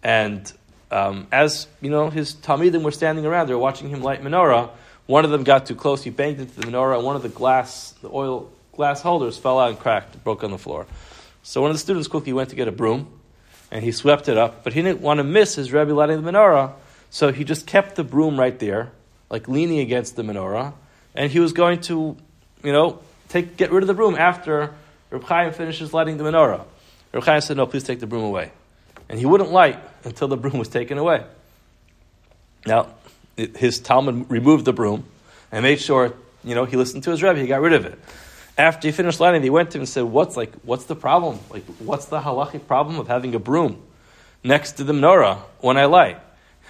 and 0.01 0.51
um, 0.91 1.27
as 1.31 1.67
you 1.81 1.89
know, 1.89 2.09
his 2.09 2.33
talmidim 2.35 2.83
were 2.83 2.91
standing 2.91 3.25
around, 3.25 3.47
they 3.47 3.53
were 3.53 3.59
watching 3.59 3.89
him 3.89 4.01
light 4.01 4.23
menorah. 4.23 4.69
One 5.05 5.25
of 5.25 5.31
them 5.31 5.43
got 5.43 5.65
too 5.65 5.75
close, 5.75 6.03
he 6.03 6.09
banged 6.09 6.39
into 6.39 6.59
the 6.59 6.67
menorah, 6.67 6.97
and 6.97 7.05
one 7.05 7.15
of 7.15 7.21
the 7.21 7.29
glass, 7.29 7.91
the 8.01 8.09
oil 8.09 8.49
glass 8.73 9.01
holders 9.01 9.37
fell 9.37 9.59
out 9.59 9.71
and 9.71 9.79
cracked, 9.79 10.23
broke 10.23 10.43
on 10.43 10.51
the 10.51 10.57
floor. 10.57 10.87
So 11.43 11.61
one 11.61 11.71
of 11.71 11.75
the 11.75 11.81
students 11.81 12.07
quickly 12.07 12.31
went 12.31 12.49
to 12.51 12.55
get 12.55 12.67
a 12.67 12.71
broom, 12.71 13.07
and 13.71 13.83
he 13.83 13.91
swept 13.91 14.29
it 14.29 14.37
up, 14.37 14.63
but 14.63 14.73
he 14.73 14.81
didn't 14.81 15.01
want 15.01 15.17
to 15.17 15.23
miss 15.23 15.55
his 15.55 15.71
Rebbe 15.73 15.91
lighting 15.91 16.21
the 16.21 16.31
menorah, 16.31 16.73
so 17.09 17.31
he 17.31 17.43
just 17.43 17.67
kept 17.67 17.95
the 17.95 18.03
broom 18.03 18.39
right 18.39 18.57
there, 18.59 18.91
like 19.29 19.47
leaning 19.47 19.79
against 19.79 20.15
the 20.15 20.21
menorah, 20.21 20.73
and 21.19 21.29
he 21.29 21.41
was 21.41 21.51
going 21.51 21.81
to, 21.81 22.15
you 22.63 22.71
know, 22.71 22.99
take 23.27 23.57
get 23.57 23.71
rid 23.71 23.83
of 23.83 23.87
the 23.87 23.93
broom 23.93 24.15
after 24.15 24.73
Reb 25.11 25.23
Chaim 25.25 25.51
finishes 25.51 25.93
lighting 25.93 26.15
the 26.17 26.23
menorah. 26.23 26.63
Reb 27.11 27.23
Chaim 27.25 27.41
said, 27.41 27.57
"No, 27.57 27.65
please 27.65 27.83
take 27.83 27.99
the 27.99 28.07
broom 28.07 28.23
away," 28.23 28.51
and 29.09 29.19
he 29.19 29.25
wouldn't 29.25 29.51
light 29.51 29.77
until 30.05 30.29
the 30.29 30.37
broom 30.37 30.57
was 30.57 30.69
taken 30.69 30.97
away. 30.97 31.25
Now, 32.65 32.87
his 33.35 33.79
Talmud 33.79 34.31
removed 34.31 34.63
the 34.63 34.71
broom 34.71 35.03
and 35.51 35.63
made 35.63 35.81
sure, 35.81 36.13
you 36.43 36.55
know, 36.55 36.63
he 36.63 36.77
listened 36.77 37.03
to 37.03 37.11
his 37.11 37.21
Rebbe, 37.21 37.39
he 37.39 37.47
got 37.47 37.61
rid 37.61 37.73
of 37.73 37.85
it. 37.85 37.99
After 38.57 38.87
he 38.87 38.91
finished 38.93 39.19
lighting, 39.19 39.41
he 39.41 39.49
went 39.49 39.71
to 39.71 39.77
him 39.77 39.81
and 39.81 39.89
said, 39.89 40.03
"What's 40.03 40.37
like? 40.37 40.53
What's 40.63 40.85
the 40.85 40.95
problem? 40.95 41.39
Like, 41.49 41.65
what's 41.79 42.05
the 42.05 42.21
halachic 42.21 42.65
problem 42.65 42.97
of 42.97 43.09
having 43.09 43.35
a 43.35 43.39
broom 43.39 43.81
next 44.41 44.73
to 44.77 44.85
the 44.85 44.93
menorah 44.93 45.39
when 45.59 45.75
I 45.75 45.85
light?" 45.85 46.17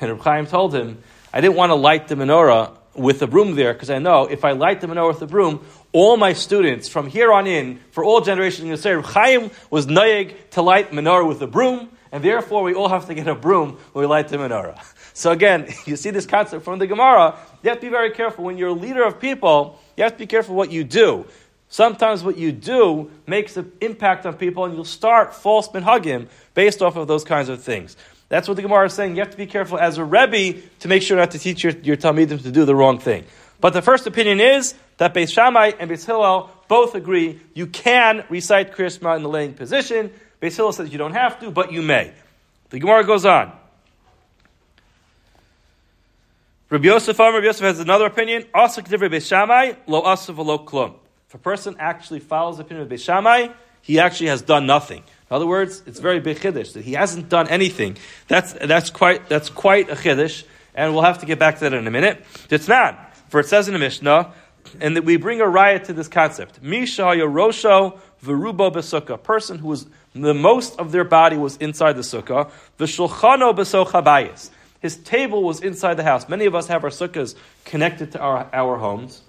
And 0.01 0.09
Reb 0.09 0.21
Chaim 0.21 0.45
told 0.47 0.73
him, 0.73 1.03
"I 1.31 1.39
didn't 1.39 1.55
want 1.55 1.69
to 1.69 1.75
light 1.75 2.07
the 2.07 2.15
menorah 2.15 2.71
with 2.99 3.21
a 3.21 3.27
broom 3.27 3.55
there 3.55 3.73
because 3.73 3.89
I 3.89 3.99
know 3.99 4.25
if 4.25 4.45
I 4.45 4.51
light 4.51 4.81
the 4.81 4.87
menorah 4.87 5.09
with 5.09 5.21
a 5.21 5.27
broom, 5.27 5.65
all 5.91 6.17
my 6.17 6.33
students 6.33 6.87
from 6.87 7.07
here 7.07 7.31
on 7.31 7.47
in, 7.47 7.79
for 7.91 8.03
all 8.03 8.21
generations, 8.21 8.69
to 8.69 8.77
say 8.77 9.01
Chaim 9.01 9.51
was 9.69 9.87
noyeg 9.87 10.35
to 10.51 10.61
light 10.61 10.91
menorah 10.91 11.27
with 11.27 11.41
a 11.41 11.47
broom, 11.47 11.89
and 12.11 12.23
therefore 12.23 12.63
we 12.63 12.73
all 12.73 12.89
have 12.89 13.07
to 13.07 13.13
get 13.13 13.27
a 13.27 13.35
broom 13.35 13.77
when 13.93 14.03
we 14.03 14.07
light 14.07 14.27
the 14.27 14.37
menorah." 14.37 14.79
So 15.19 15.31
again, 15.31 15.67
you 15.85 15.97
see 15.97 16.11
this 16.11 16.25
concept 16.25 16.63
from 16.63 16.79
the 16.79 16.87
Gemara. 16.87 17.37
You 17.61 17.69
have 17.71 17.79
to 17.79 17.87
be 17.87 17.89
very 17.89 18.11
careful 18.11 18.45
when 18.45 18.57
you're 18.57 18.69
a 18.69 18.73
leader 18.73 19.03
of 19.03 19.19
people. 19.19 19.77
You 19.97 20.03
have 20.03 20.13
to 20.13 20.19
be 20.19 20.27
careful 20.27 20.55
what 20.55 20.71
you 20.71 20.85
do. 20.85 21.25
Sometimes 21.67 22.23
what 22.23 22.37
you 22.37 22.53
do 22.53 23.11
makes 23.27 23.57
an 23.57 23.71
impact 23.81 24.25
on 24.25 24.35
people, 24.35 24.63
and 24.63 24.73
you'll 24.73 24.85
start 24.85 25.35
false 25.35 25.67
minhagim 25.69 26.27
based 26.53 26.81
off 26.81 26.95
of 26.95 27.07
those 27.07 27.25
kinds 27.25 27.49
of 27.49 27.61
things. 27.61 27.97
That's 28.29 28.47
what 28.47 28.55
the 28.55 28.61
Gemara 28.61 28.85
is 28.85 28.93
saying. 28.93 29.15
You 29.15 29.21
have 29.21 29.31
to 29.31 29.37
be 29.37 29.47
careful 29.47 29.79
as 29.79 29.97
a 29.97 30.05
Rebbe 30.05 30.61
to 30.79 30.87
make 30.87 31.01
sure 31.01 31.17
not 31.17 31.31
to 31.31 31.39
teach 31.39 31.63
your, 31.63 31.73
your 31.81 31.97
Talmidim 31.97 32.41
to 32.43 32.51
do 32.51 32.63
the 32.63 32.75
wrong 32.75 32.99
thing. 32.99 33.25
But 33.59 33.73
the 33.73 33.81
first 33.81 34.07
opinion 34.07 34.39
is 34.39 34.75
that 34.97 35.13
Beis 35.13 35.33
Shammai 35.33 35.71
and 35.79 35.89
Beis 35.89 36.05
Hillel 36.05 36.49
both 36.67 36.95
agree 36.95 37.41
you 37.53 37.65
can 37.67 38.23
recite 38.29 38.73
Kriyashma 38.73 39.17
in 39.17 39.23
the 39.23 39.29
laying 39.29 39.53
position. 39.53 40.11
Beis 40.41 40.55
Hillel 40.55 40.71
says 40.71 40.91
you 40.91 40.99
don't 40.99 41.13
have 41.13 41.39
to, 41.41 41.51
but 41.51 41.71
you 41.71 41.81
may. 41.81 42.13
The 42.69 42.79
Gemara 42.79 43.03
goes 43.03 43.25
on. 43.25 43.51
Rabbi 46.69 46.85
Yosef, 46.85 47.17
Rabbi 47.17 47.45
Yosef 47.45 47.61
has 47.61 47.79
another 47.79 48.05
opinion. 48.05 48.43
Asik 48.53 48.85
Beis 48.85 49.27
Shammai, 49.27 49.73
lo 49.87 50.03
asif 50.03 50.37
lo 50.37 50.59
klum. 50.59 50.93
If 51.27 51.33
a 51.33 51.39
person 51.39 51.75
actually 51.79 52.19
follows 52.19 52.57
the 52.57 52.63
opinion 52.63 52.85
of 52.85 52.91
Beis 52.91 53.03
Shammai, 53.03 53.47
he 53.81 53.99
actually 53.99 54.27
has 54.27 54.41
done 54.41 54.65
nothing. 54.65 54.99
In 54.99 55.35
other 55.35 55.47
words, 55.47 55.83
it's 55.85 55.99
very 55.99 56.19
big 56.19 56.37
chiddush 56.37 56.73
that 56.73 56.83
he 56.83 56.93
hasn't 56.93 57.29
done 57.29 57.47
anything. 57.49 57.97
That's, 58.27 58.53
that's, 58.53 58.89
quite, 58.89 59.29
that's 59.29 59.49
quite 59.49 59.89
a 59.89 59.95
chiddush, 59.95 60.43
and 60.73 60.93
we'll 60.93 61.03
have 61.03 61.19
to 61.19 61.25
get 61.25 61.39
back 61.39 61.55
to 61.55 61.61
that 61.61 61.73
in 61.73 61.85
a 61.85 61.91
minute. 61.91 62.25
It's 62.49 62.67
not. 62.67 63.15
For 63.29 63.39
it 63.39 63.45
says 63.45 63.67
in 63.67 63.73
the 63.73 63.79
Mishnah, 63.79 64.33
and 64.79 64.95
that 64.95 65.03
we 65.03 65.17
bring 65.17 65.41
a 65.41 65.47
riot 65.47 65.85
to 65.85 65.93
this 65.93 66.07
concept. 66.07 66.61
Misha 66.61 67.03
Rosho 67.03 67.99
Verubo 68.23 68.71
Besukkah. 68.71 69.11
A 69.11 69.17
person 69.17 69.59
who 69.59 69.67
was 69.67 69.87
the 70.13 70.33
most 70.33 70.79
of 70.79 70.91
their 70.91 71.03
body 71.03 71.37
was 71.37 71.57
inside 71.57 71.93
the 71.93 72.01
sukkah. 72.01 72.51
V'shulchano 72.77 73.55
besochabayis. 73.55 74.49
His 74.79 74.97
table 74.97 75.43
was 75.43 75.59
inside 75.61 75.95
the 75.95 76.03
house. 76.03 76.29
Many 76.29 76.45
of 76.45 76.55
us 76.55 76.67
have 76.67 76.83
our 76.83 76.89
sukkahs 76.89 77.35
connected 77.65 78.13
to 78.13 78.19
our, 78.19 78.49
our 78.53 78.77
homes. 78.77 79.21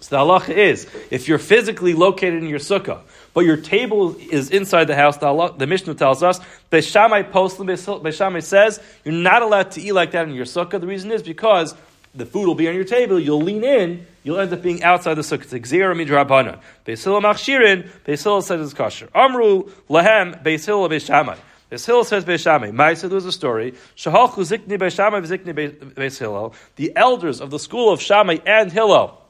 So 0.00 0.16
the 0.16 0.22
halacha 0.22 0.50
is, 0.50 0.86
if 1.10 1.26
you're 1.26 1.38
physically 1.38 1.92
located 1.92 2.42
in 2.42 2.48
your 2.48 2.60
sukkah, 2.60 3.00
but 3.34 3.44
your 3.44 3.56
table 3.56 4.14
is 4.16 4.50
inside 4.50 4.84
the 4.84 4.94
house, 4.94 5.16
the, 5.16 5.26
halacha, 5.26 5.58
the 5.58 5.66
Mishnah 5.66 5.94
tells 5.94 6.22
us, 6.22 6.38
Beshamai 6.70 7.30
Poslim, 7.30 7.66
Beshamai 7.66 8.42
says, 8.42 8.80
you're 9.04 9.14
not 9.14 9.42
allowed 9.42 9.72
to 9.72 9.80
eat 9.80 9.92
like 9.92 10.12
that 10.12 10.28
in 10.28 10.34
your 10.34 10.44
sukkah. 10.44 10.80
The 10.80 10.86
reason 10.86 11.10
is 11.10 11.22
because 11.22 11.74
the 12.14 12.24
food 12.24 12.46
will 12.46 12.54
be 12.54 12.68
on 12.68 12.74
your 12.76 12.84
table, 12.84 13.18
you'll 13.18 13.42
lean 13.42 13.64
in, 13.64 14.06
you'll 14.22 14.38
end 14.38 14.52
up 14.52 14.62
being 14.62 14.84
outside 14.84 15.14
the 15.14 15.22
sukkah. 15.22 15.52
It's 15.52 15.70
Xera 15.70 15.96
midrabana. 15.96 16.60
Beis 16.86 17.04
machshirin, 17.20 17.88
Beis 18.06 18.42
says 18.44 18.60
it's 18.60 18.74
kosher. 18.74 19.08
Amru 19.12 19.64
lahem, 19.90 20.40
Beis 20.44 20.64
Hillel 20.64 20.88
Beishamai. 20.88 21.38
Beis 21.72 22.06
says 22.06 22.24
Beishamai. 22.24 22.70
Ma'aseh, 22.72 23.02
there 23.02 23.10
was 23.10 23.26
a 23.26 23.32
story. 23.32 23.74
Shahalchu 23.96 24.58
zikni 24.58 24.78
v'zikni 24.78 25.52
Beis 25.94 26.18
Hillel. 26.18 26.54
The 26.76 26.92
elders 26.94 27.40
of 27.40 27.50
the 27.50 27.58
school 27.58 27.92
of 27.92 28.00
Shammai 28.00 28.38
and 28.46 28.70
Hillel 28.70 29.20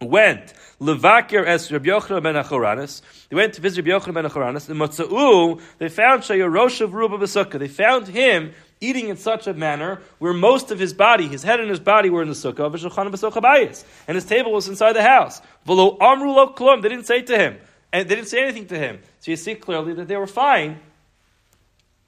went 0.00 0.52
levakir 0.80 1.46
es 1.46 1.70
Rabbi 1.70 1.88
Yochanan 1.88 2.22
ben 2.22 2.34
Achoranis. 2.34 3.02
They 3.28 3.36
went 3.36 3.54
to 3.54 3.60
visit 3.60 3.84
Rabbi 3.84 4.04
Yochanan 4.04 4.14
ben 4.14 4.24
Achoranis. 4.24 4.70
In 4.70 4.76
Matzau, 4.76 5.60
they 5.78 5.88
found 5.88 6.22
Shayarosh 6.22 6.80
of 6.80 6.94
Ruba 6.94 7.18
B'Sukkah. 7.18 7.58
They 7.58 7.68
found 7.68 8.08
him 8.08 8.52
eating 8.80 9.08
in 9.08 9.16
such 9.16 9.46
a 9.46 9.54
manner 9.54 10.00
where 10.18 10.32
most 10.32 10.70
of 10.70 10.78
his 10.78 10.92
body, 10.94 11.26
his 11.26 11.42
head 11.42 11.60
and 11.60 11.68
his 11.68 11.80
body 11.80 12.10
were 12.10 12.22
in 12.22 12.28
the 12.28 12.34
sukkah, 12.34 12.60
of 12.60 12.72
Shulchan 12.74 13.10
Basukah 13.12 13.84
and 14.06 14.14
his 14.14 14.24
table 14.24 14.52
was 14.52 14.68
inside 14.68 14.92
the 14.92 15.02
house. 15.02 15.40
They 15.66 16.88
didn't 16.88 17.04
say 17.04 17.22
to 17.22 17.36
him, 17.36 17.58
and 17.92 18.08
they 18.08 18.14
didn't 18.14 18.28
say 18.28 18.42
anything 18.42 18.66
to 18.66 18.78
him. 18.78 19.00
So 19.20 19.30
you 19.32 19.36
see 19.36 19.54
clearly 19.54 19.94
that 19.94 20.08
they 20.08 20.16
were 20.16 20.26
fine 20.26 20.78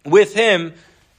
with 0.04 0.34
him 0.34 0.74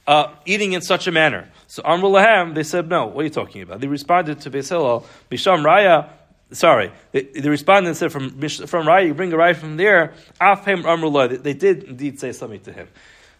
uh, 0.06 0.32
eating 0.46 0.72
in 0.72 0.80
such 0.80 1.06
a 1.06 1.12
manner. 1.12 1.48
So 1.66 1.82
Amru 1.84 2.08
Lahem, 2.10 2.54
they 2.54 2.64
said, 2.64 2.88
no, 2.88 3.06
what 3.06 3.20
are 3.20 3.24
you 3.24 3.30
talking 3.30 3.62
about? 3.62 3.80
They 3.80 3.86
responded 3.86 4.40
to 4.40 4.50
Beis 4.50 4.68
Hillel, 4.68 5.06
Bisham 5.28 5.60
Raya, 5.60 6.08
sorry, 6.52 6.92
the, 7.12 7.22
the 7.22 7.50
respondent 7.50 7.96
said 7.96 8.12
from 8.12 8.30
from 8.30 8.86
Raya, 8.86 9.06
you 9.06 9.14
bring 9.14 9.32
a 9.32 9.36
Raya 9.36 9.56
from 9.56 9.76
there. 9.76 10.14
Afhem 10.40 10.84
Amrullah, 10.84 11.28
they, 11.28 11.36
they 11.36 11.54
did 11.54 11.84
indeed 11.84 12.20
say 12.20 12.32
something 12.32 12.60
to 12.60 12.72
him. 12.72 12.88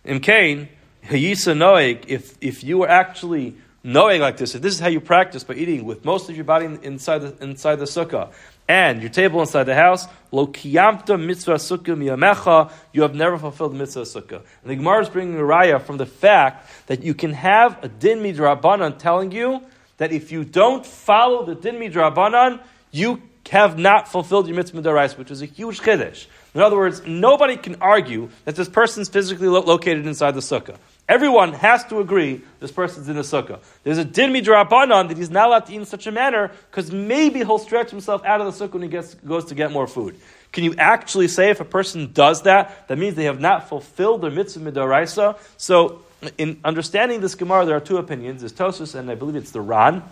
In 0.05 0.21
Cain, 0.21 0.69
Hayisa 1.05 1.57
Noeg, 1.57 2.05
if 2.09 2.37
if 2.41 2.65
you 2.65 2.79
were 2.79 2.89
actually 2.89 3.57
knowing 3.85 4.21
like 4.21 4.37
this, 4.37 4.55
if 4.55 4.63
this 4.63 4.75
is 4.75 4.81
how 4.81 4.89
you 4.89 5.01
practice 5.01 5.45
by 5.45 5.55
eating 5.55 5.85
with 5.85 6.05
most 6.05 6.31
of 6.31 6.37
your 6.37 6.45
body 6.45 6.67
inside 6.83 7.19
the 7.19 7.43
inside 7.43 7.77
the 7.77 7.85
sukkah 7.85 8.33
and 8.69 9.01
your 9.03 9.11
table 9.11 9.41
inside 9.41 9.65
the 9.65 9.75
house, 9.75 10.07
lo 10.31 10.47
kiyamta 10.47 11.21
mitzvah 11.21 11.55
sukkah 11.55 11.97
miyamecha, 11.97 12.71
you 12.93 13.03
have 13.03 13.15
never 13.15 13.37
fulfilled 13.37 13.73
the 13.73 13.79
mitzvah 13.79 14.03
sukkah. 14.03 14.43
And 14.63 14.71
the 14.71 14.77
Gemara 14.77 15.03
is 15.03 15.09
bringing 15.09 15.37
a 15.37 15.43
raya 15.43 15.81
from 15.83 15.97
the 15.97 16.07
fact 16.07 16.71
that 16.87 17.03
you 17.03 17.15
can 17.15 17.33
have 17.33 17.83
a 17.83 17.89
din 17.89 18.21
midrabanan 18.21 18.99
telling 18.99 19.33
you 19.33 19.63
that 19.97 20.13
if 20.13 20.33
you 20.33 20.45
don't 20.45 20.87
follow 20.87 21.45
the 21.45 21.55
din 21.55 21.77
midrabanan, 21.77 22.61
you 22.93 23.21
have 23.51 23.77
not 23.77 24.09
fulfilled 24.09 24.47
your 24.47 24.57
mitzvah 24.57 24.81
daraisa, 24.81 25.19
which 25.19 25.31
is 25.31 25.43
a 25.43 25.47
huge 25.47 25.81
chiddush. 25.81 26.27
In 26.55 26.61
other 26.61 26.77
words, 26.77 27.03
nobody 27.07 27.57
can 27.57 27.77
argue 27.81 28.31
that 28.45 28.57
this 28.57 28.69
person's 28.69 29.09
physically 29.09 29.49
lo- 29.49 29.61
located 29.61 30.07
inside 30.07 30.33
the 30.33 30.41
sukkah. 30.41 30.77
Everyone 31.09 31.53
has 31.55 31.85
to 31.87 31.99
agree 31.99 32.43
this 32.61 32.71
person's 32.71 33.09
in 33.09 33.17
the 33.17 33.23
sukkah. 33.23 33.59
There's 33.85 33.99
a 33.99 34.05
din 34.05 34.33
midrabanan 34.33 35.09
that 35.09 35.17
he's 35.17 35.31
not 35.31 35.49
allowed 35.49 35.67
to 35.67 35.73
eat 35.73 35.77
in 35.77 35.85
such 35.87 36.07
a 36.07 36.13
manner 36.13 36.53
because 36.71 36.93
maybe 36.93 37.41
he'll 37.41 37.59
stretch 37.59 37.91
himself 37.91 38.25
out 38.25 38.41
of 38.41 38.47
the 38.57 38.65
sukkah 38.65 38.75
when 38.75 38.83
he 38.83 38.89
gets, 38.89 39.15
goes 39.15 39.47
to 39.47 39.55
get 39.55 39.73
more 39.73 39.87
food. 39.87 40.17
Can 40.53 40.65
you 40.65 40.75
actually 40.77 41.29
say 41.29 41.51
if 41.51 41.61
a 41.61 41.65
person 41.65 42.13
does 42.13 42.43
that, 42.43 42.87
that 42.89 42.99
means 42.99 43.17
they 43.17 43.25
have 43.25 43.41
not 43.41 43.69
fulfilled 43.69 44.21
their 44.23 44.31
mitzvah 44.31 44.71
midaraisa? 44.71 45.39
So, 45.57 46.03
in 46.39 46.61
understanding 46.65 47.21
this 47.21 47.35
Gemara, 47.35 47.65
there 47.65 47.77
are 47.77 47.81
two 47.81 47.97
opinions. 47.97 48.43
There's 48.43 48.53
Tosfos, 48.53 48.95
and 48.95 49.11
I 49.11 49.15
believe 49.15 49.35
it's 49.35 49.51
the 49.51 49.61
Ran. 49.61 50.05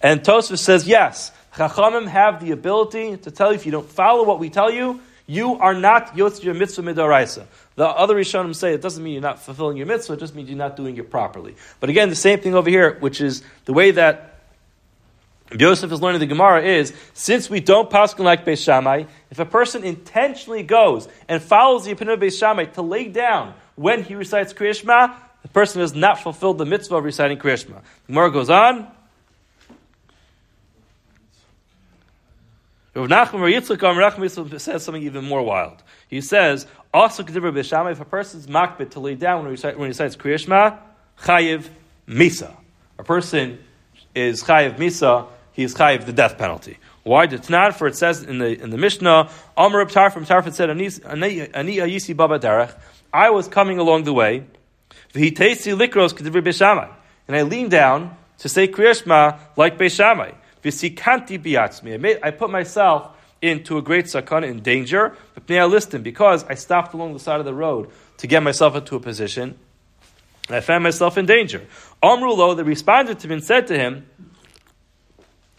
And 0.00 0.20
Tosfos 0.20 0.58
says, 0.58 0.86
yes, 0.86 1.32
Chachamim 1.54 2.06
have 2.06 2.44
the 2.44 2.52
ability 2.52 3.16
to 3.18 3.30
tell 3.30 3.50
you 3.50 3.56
if 3.56 3.66
you 3.66 3.72
don't 3.72 3.88
follow 3.88 4.24
what 4.24 4.38
we 4.38 4.48
tell 4.48 4.70
you, 4.70 5.00
you 5.26 5.54
are 5.54 5.74
not 5.74 6.16
yotz 6.16 6.42
your 6.42 6.54
mitzvah 6.54 6.82
midaraisa. 6.82 7.46
The 7.76 7.86
other 7.86 8.14
Rishonim 8.16 8.54
say 8.54 8.74
it 8.74 8.82
doesn't 8.82 9.02
mean 9.02 9.14
you're 9.14 9.22
not 9.22 9.40
fulfilling 9.40 9.76
your 9.76 9.86
mitzvah, 9.86 10.14
it 10.14 10.20
just 10.20 10.34
means 10.34 10.48
you're 10.48 10.58
not 10.58 10.76
doing 10.76 10.96
it 10.96 11.10
properly. 11.10 11.54
But 11.80 11.90
again, 11.90 12.08
the 12.08 12.16
same 12.16 12.40
thing 12.40 12.54
over 12.54 12.68
here, 12.68 12.96
which 13.00 13.20
is 13.20 13.42
the 13.66 13.72
way 13.72 13.92
that 13.92 14.40
Yosef 15.58 15.92
is 15.92 16.00
learning 16.00 16.20
the 16.20 16.26
Gemara 16.26 16.62
is, 16.62 16.94
since 17.14 17.50
we 17.50 17.60
don't 17.60 17.90
paskin 17.90 18.24
like 18.24 18.44
Beis 18.44 18.64
Shammai, 18.64 19.04
if 19.30 19.38
a 19.38 19.44
person 19.44 19.84
intentionally 19.84 20.62
goes 20.62 21.08
and 21.28 21.42
follows 21.42 21.84
the 21.84 21.92
opinion 21.92 22.14
of 22.14 22.20
Beis 22.20 22.38
Shammai 22.38 22.64
to 22.66 22.82
lay 22.82 23.08
down 23.08 23.54
when 23.74 24.02
he 24.02 24.14
recites 24.14 24.52
Kriyashma, 24.52 25.14
the 25.42 25.48
person 25.48 25.80
has 25.80 25.94
not 25.94 26.20
fulfilled 26.20 26.58
the 26.58 26.64
mitzvah 26.64 26.96
of 26.96 27.04
reciting 27.04 27.38
Kriyashma. 27.38 27.80
The 28.06 28.06
Gemara 28.06 28.30
goes 28.30 28.50
on. 28.50 28.86
Rav 32.94 33.08
Nachman 33.08 33.52
Yitzchak 33.52 34.60
says 34.60 34.84
something 34.84 35.02
even 35.02 35.24
more 35.24 35.42
wild. 35.42 35.82
He 36.08 36.20
says, 36.20 36.66
also 36.92 37.24
if 37.24 38.00
a 38.00 38.04
person's 38.04 38.46
makbet 38.46 38.90
to 38.90 39.00
lay 39.00 39.14
down 39.14 39.38
when 39.38 39.46
he, 39.46 39.50
recites, 39.52 39.78
when 39.78 39.86
he 39.86 39.98
recites 39.98 40.16
chayiv 40.16 41.68
misa. 42.06 42.54
A 42.98 43.04
person 43.04 43.58
is 44.14 44.42
chayiv 44.42 44.76
misa, 44.76 45.26
he 45.52 45.62
is 45.62 45.74
chayiv 45.74 46.04
the 46.04 46.12
death 46.12 46.36
penalty. 46.36 46.78
Why 47.02 47.26
did 47.26 47.48
not? 47.48 47.76
For 47.76 47.86
it 47.86 47.96
says 47.96 48.22
in 48.22 48.38
the 48.38 48.62
in 48.62 48.70
the 48.70 48.78
Mishnah, 48.78 49.30
Amr 49.56 49.84
Tarfim 49.86 50.26
Tarfim 50.26 50.52
said, 50.52 50.70
Ani 50.70 50.90
ayisi 51.76 52.16
baba 52.16 52.38
derech. 52.38 52.74
I 53.12 53.30
was 53.30 53.48
coming 53.48 53.78
along 53.78 54.04
the 54.04 54.12
way, 54.12 54.44
v'hitesi 55.12 55.76
likros 55.76 56.14
kedivri 56.14 56.42
beishamai, 56.42 56.88
and 57.26 57.36
I 57.36 57.42
leaned 57.42 57.70
down 57.70 58.16
to 58.38 58.48
say 58.48 58.68
kriyashma 58.68 59.38
like 59.56 59.78
beishamai. 59.78 60.34
V'sikanti 60.62 61.42
biatzmi. 61.42 62.18
I 62.22 62.30
put 62.30 62.50
myself 62.50 63.10
into 63.40 63.76
a 63.76 63.82
great 63.82 64.06
sakana 64.06 64.48
in 64.48 64.60
danger. 64.60 65.16
Because 65.46 66.44
I 66.44 66.54
stopped 66.54 66.94
along 66.94 67.12
the 67.12 67.18
side 67.18 67.40
of 67.40 67.44
the 67.44 67.54
road 67.54 67.90
to 68.18 68.26
get 68.26 68.42
myself 68.42 68.76
into 68.76 68.96
a 68.96 69.00
position. 69.00 69.58
I 70.48 70.60
found 70.60 70.84
myself 70.84 71.18
in 71.18 71.26
danger. 71.26 71.66
Amrulo, 72.02 72.56
the 72.56 72.64
responded 72.64 73.18
to 73.20 73.26
him 73.26 73.32
and 73.32 73.44
said 73.44 73.66
to 73.68 73.78
him, 73.78 74.06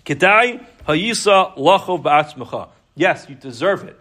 Kedai 0.06 0.66
hayisa 0.88 1.56
lacho 1.58 2.02
ba'atzmecha. 2.02 2.70
Yes, 2.96 3.28
you 3.30 3.36
deserve 3.36 3.84
it. 3.84 4.00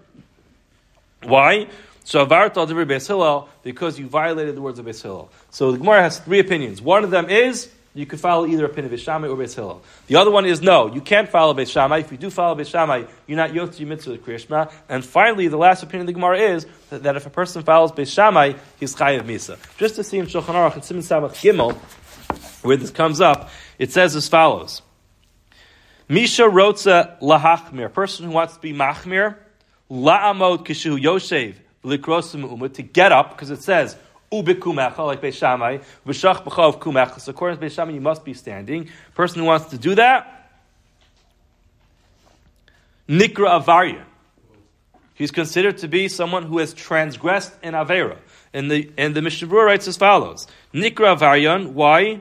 Why? 1.23 1.69
So 2.05 2.27
because 2.27 3.99
you 3.99 4.09
violated 4.09 4.57
the 4.57 4.61
words 4.61 4.79
of 4.81 4.87
Beis 4.87 5.03
Hillel. 5.03 5.31
So 5.51 5.71
the 5.71 5.79
Gemara 5.79 6.03
has 6.03 6.19
three 6.19 6.41
opinions. 6.41 6.83
One 6.83 7.05
of 7.05 7.11
them 7.11 7.31
is 7.31 7.71
you 7.95 8.07
can 8.07 8.19
follow 8.19 8.47
either 8.47 8.65
opinion 8.65 8.93
of 8.95 9.01
Shammai 9.01 9.29
or 9.29 9.37
Beis 9.37 9.55
Hillel. 9.55 9.83
The 10.07 10.17
other 10.17 10.31
one 10.31 10.47
is 10.47 10.63
no, 10.63 10.93
you 10.93 11.03
can't 11.03 11.29
follow 11.29 11.53
Beis 11.53 11.71
Shammai. 11.71 11.99
If 11.99 12.11
you 12.11 12.17
do 12.17 12.31
follow 12.31 12.55
Beis 12.55 12.71
Shammai, 12.71 13.05
you're 13.27 13.37
not 13.37 13.51
yotzi 13.51 13.87
mitzvah 13.87 14.17
Kriyashma. 14.19 14.73
And 14.89 15.05
finally, 15.05 15.49
the 15.49 15.59
last 15.59 15.83
opinion 15.83 16.03
of 16.03 16.07
the 16.07 16.13
Gemara 16.15 16.39
is 16.39 16.67
that, 16.89 17.03
that 17.03 17.17
if 17.17 17.27
a 17.27 17.31
person 17.31 17.63
follows 17.63 17.93
Beis 17.93 18.13
Shammai, 18.13 18.55
he's 18.81 18.95
chayiv 18.95 19.23
misa. 19.23 19.59
Just 19.77 19.97
to 19.97 20.05
see 20.05 20.19
in 20.19 20.27
Shulchan 20.27 20.55
Aruch 20.55 20.75
and 20.75 20.83
Siman 20.83 21.03
Samach 21.03 21.33
Gimel, 21.33 21.75
where 22.65 22.77
this 22.77 22.91
comes 22.91 23.21
up, 23.21 23.51
it 23.79 23.93
says 23.93 24.17
as 24.17 24.27
follows. 24.27 24.81
Misha 26.09 26.43
Rotza 26.43 27.21
Lahachmir, 27.21 27.87
a 27.87 27.91
person 27.91 28.25
who 28.27 28.33
wants 28.33 28.55
to 28.55 28.61
be 28.61 28.73
Machmir, 28.73 29.37
La'amod 29.91 30.65
Kishu 30.67 30.99
Yoshev, 30.99 31.57
Likrosim 31.85 32.73
to 32.73 32.83
get 32.83 33.13
up, 33.13 33.31
because 33.31 33.51
it 33.51 33.63
says, 33.63 33.97
Ubikumecha, 34.33 35.07
like 35.07 35.21
Beis 35.21 35.35
Shammai, 35.35 35.79
V'shach 36.07 36.45
B'chav 36.45 36.79
Kumecha. 36.79 37.21
So 37.21 37.31
according 37.31 37.59
to 37.59 37.67
Beis 37.67 37.95
you 37.95 38.01
must 38.01 38.25
be 38.25 38.35
standing. 38.35 38.89
Person 39.15 39.41
who 39.41 39.47
wants 39.47 39.67
to 39.67 39.79
do 39.79 39.95
that, 39.95 40.51
Nikra 43.09 43.61
Avarya. 43.61 44.05
He's 45.15 45.31
considered 45.31 45.79
to 45.79 45.89
be 45.89 46.09
someone 46.09 46.45
who 46.45 46.59
has 46.59 46.73
transgressed 46.73 47.53
in 47.63 47.75
Avera. 47.75 48.17
And 48.55 48.71
the, 48.71 48.91
and 48.97 49.15
the 49.15 49.21
Mishabur 49.21 49.67
writes 49.67 49.87
as 49.87 49.97
follows 49.97 50.47
Nikra 50.73 51.17
Avaryan, 51.17 51.73
why? 51.73 52.21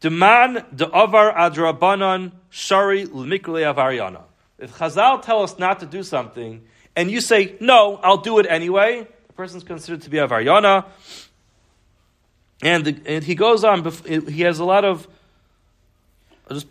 Deman 0.00 0.76
de 0.76 0.86
avar 0.86 1.32
adrabanan 1.34 2.32
shari 2.50 3.06
l'mikle 3.06 3.74
avaryana. 3.74 4.22
If 4.58 4.76
Chazal 4.76 5.22
tell 5.22 5.42
us 5.42 5.58
not 5.58 5.80
to 5.80 5.86
do 5.86 6.02
something, 6.02 6.62
and 6.94 7.10
you 7.10 7.22
say, 7.22 7.56
no, 7.58 7.98
I'll 8.02 8.18
do 8.18 8.38
it 8.38 8.46
anyway, 8.48 9.08
person 9.36 9.58
is 9.58 9.64
considered 9.64 10.02
to 10.02 10.10
be 10.10 10.18
a 10.18 10.26
varyana. 10.28 10.86
And, 12.62 12.84
the, 12.84 12.96
and 13.06 13.24
he 13.24 13.34
goes 13.34 13.64
on, 13.64 13.84
he 14.28 14.42
has 14.42 14.58
a 14.58 14.64
lot 14.64 14.84
of. 14.84 15.06
I'll 16.48 16.56
just 16.56 16.66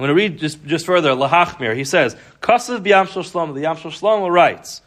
I'm 0.00 0.06
going 0.06 0.16
to 0.16 0.22
read 0.22 0.38
just, 0.38 0.64
just 0.64 0.86
further. 0.86 1.10
Lahachmir, 1.10 1.76
he 1.76 1.84
says, 1.84 2.16
Kasav 2.40 2.82
b'yam 2.82 3.06
shlomo. 3.06 3.52
The 3.52 3.60
Yam 3.60 3.76
Shlomo 3.76 4.30
writes, 4.30 4.80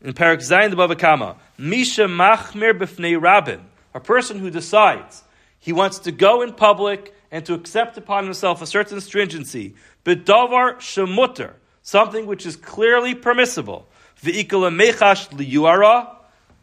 in 0.00 0.14
Parak 0.14 0.38
Zayin 0.38 0.70
the 0.70 0.76
Bava 0.76 0.98
Kama, 0.98 1.36
Misha 1.58 2.04
Machmir 2.04 2.78
B'fnei 2.78 3.20
Rabin, 3.20 3.60
a 3.92 4.00
person 4.00 4.38
who 4.38 4.48
decides 4.48 5.22
he 5.58 5.74
wants 5.74 5.98
to 5.98 6.12
go 6.12 6.40
in 6.40 6.54
public 6.54 7.14
and 7.34 7.44
to 7.44 7.52
accept 7.52 7.98
upon 7.98 8.22
himself 8.22 8.62
a 8.62 8.66
certain 8.66 9.00
stringency, 9.00 9.74
B'davar 10.04 10.76
Shemutter, 10.76 11.54
something 11.82 12.26
which 12.26 12.46
is 12.46 12.54
clearly 12.54 13.16
permissible, 13.16 13.88
V'ikala 14.22 14.72
Mechash 14.72 15.28
Liyuara, 15.30 16.14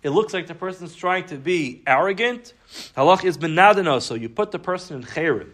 it 0.01 0.11
looks 0.11 0.33
like 0.33 0.47
the 0.47 0.55
person 0.55 0.85
is 0.85 0.95
trying 0.95 1.25
to 1.25 1.35
be 1.35 1.83
arrogant. 1.85 2.53
Halach 2.95 3.25
is 3.25 3.37
benadano, 3.37 4.01
so 4.01 4.15
you 4.15 4.29
put 4.29 4.51
the 4.51 4.59
person 4.59 4.95
in 4.95 5.03
cherim. 5.03 5.49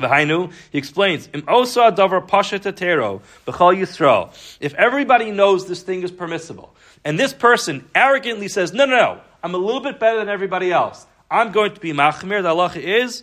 V'hainu, 0.00 0.52
he 0.72 0.78
explains, 0.78 1.28
Im 1.32 1.44
osa 1.46 1.92
davar 1.96 2.26
pasha 2.26 2.58
tetero, 2.58 3.22
b'chal 3.46 3.78
yisrael. 3.78 4.56
If 4.58 4.74
everybody 4.74 5.30
knows 5.30 5.68
this 5.68 5.84
thing 5.84 6.02
is 6.02 6.10
permissible, 6.10 6.74
and 7.04 7.16
this 7.16 7.32
person 7.32 7.88
arrogantly 7.94 8.48
says, 8.48 8.72
no, 8.72 8.86
no, 8.86 8.96
no, 8.96 9.20
I'm 9.40 9.54
a 9.54 9.58
little 9.58 9.80
bit 9.80 10.00
better 10.00 10.18
than 10.18 10.28
everybody 10.28 10.72
else, 10.72 11.06
I'm 11.30 11.52
going 11.52 11.74
to 11.74 11.80
be 11.80 11.92
machmir, 11.92 12.42
the 12.42 12.48
halacha 12.48 12.82
is, 12.82 13.22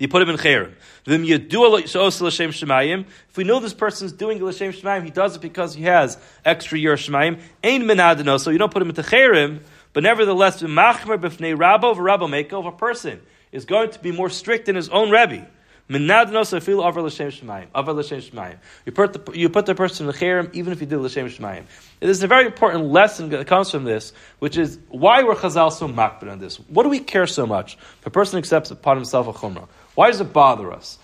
you 0.00 0.08
put 0.08 0.22
him 0.22 0.30
in 0.30 0.38
cherim. 0.38 0.72
If 1.06 1.20
we 3.36 3.44
know 3.44 3.60
this 3.60 3.74
person 3.74 4.06
is 4.06 4.12
doing 4.12 4.42
l'shem 4.42 4.72
shemayim, 4.72 5.04
he 5.04 5.10
does 5.10 5.36
it 5.36 5.42
because 5.42 5.74
he 5.74 5.84
has 5.84 6.18
extra 6.44 6.76
year 6.78 6.96
shemayim. 6.96 7.40
Ain 7.62 7.82
menadino, 7.82 8.40
so 8.40 8.50
you 8.50 8.58
don't 8.58 8.72
put 8.72 8.82
him 8.82 8.88
into 8.88 9.02
cherim, 9.02 9.60
but 9.92 10.02
nevertheless, 10.02 10.62
machmer 10.62 11.18
b'fnei 11.18 11.54
rabo 11.54 11.94
v'rabo 11.94 12.28
meko 12.28 12.54
of 12.54 12.66
a 12.66 12.72
person 12.72 13.20
is 13.52 13.66
going 13.66 13.90
to 13.90 13.98
be 13.98 14.10
more 14.10 14.30
strict 14.30 14.64
than 14.66 14.76
his 14.76 14.88
own 14.88 15.10
Rebbe. 15.10 15.46
You 15.92 15.98
put 15.98 16.28
the, 19.12 19.32
you 19.34 19.48
put 19.48 19.66
the 19.66 19.74
person 19.74 20.06
in 20.06 20.12
the 20.12 20.16
cherem 20.16 20.54
even 20.54 20.72
if 20.72 20.80
you 20.80 20.86
do 20.86 21.00
l'shem 21.00 21.26
shemaim. 21.26 21.64
It 22.00 22.08
is 22.08 22.22
a 22.22 22.28
very 22.28 22.46
important 22.46 22.84
lesson 22.84 23.30
that 23.30 23.44
comes 23.48 23.72
from 23.72 23.82
this, 23.82 24.12
which 24.38 24.56
is 24.56 24.78
why 24.88 25.24
were 25.24 25.34
Chazal 25.34 25.72
so 25.72 25.88
makbid 25.88 26.30
on 26.30 26.38
this? 26.38 26.60
What 26.60 26.84
do 26.84 26.90
we 26.90 27.00
care 27.00 27.26
so 27.26 27.44
much 27.44 27.76
if 27.98 28.06
a 28.06 28.10
person 28.10 28.38
accepts 28.38 28.70
upon 28.70 28.98
himself 28.98 29.26
a 29.26 29.32
chumrah? 29.32 29.66
Why 30.00 30.10
does 30.10 30.22
it 30.22 30.32
bother 30.32 30.72
us? 30.72 30.98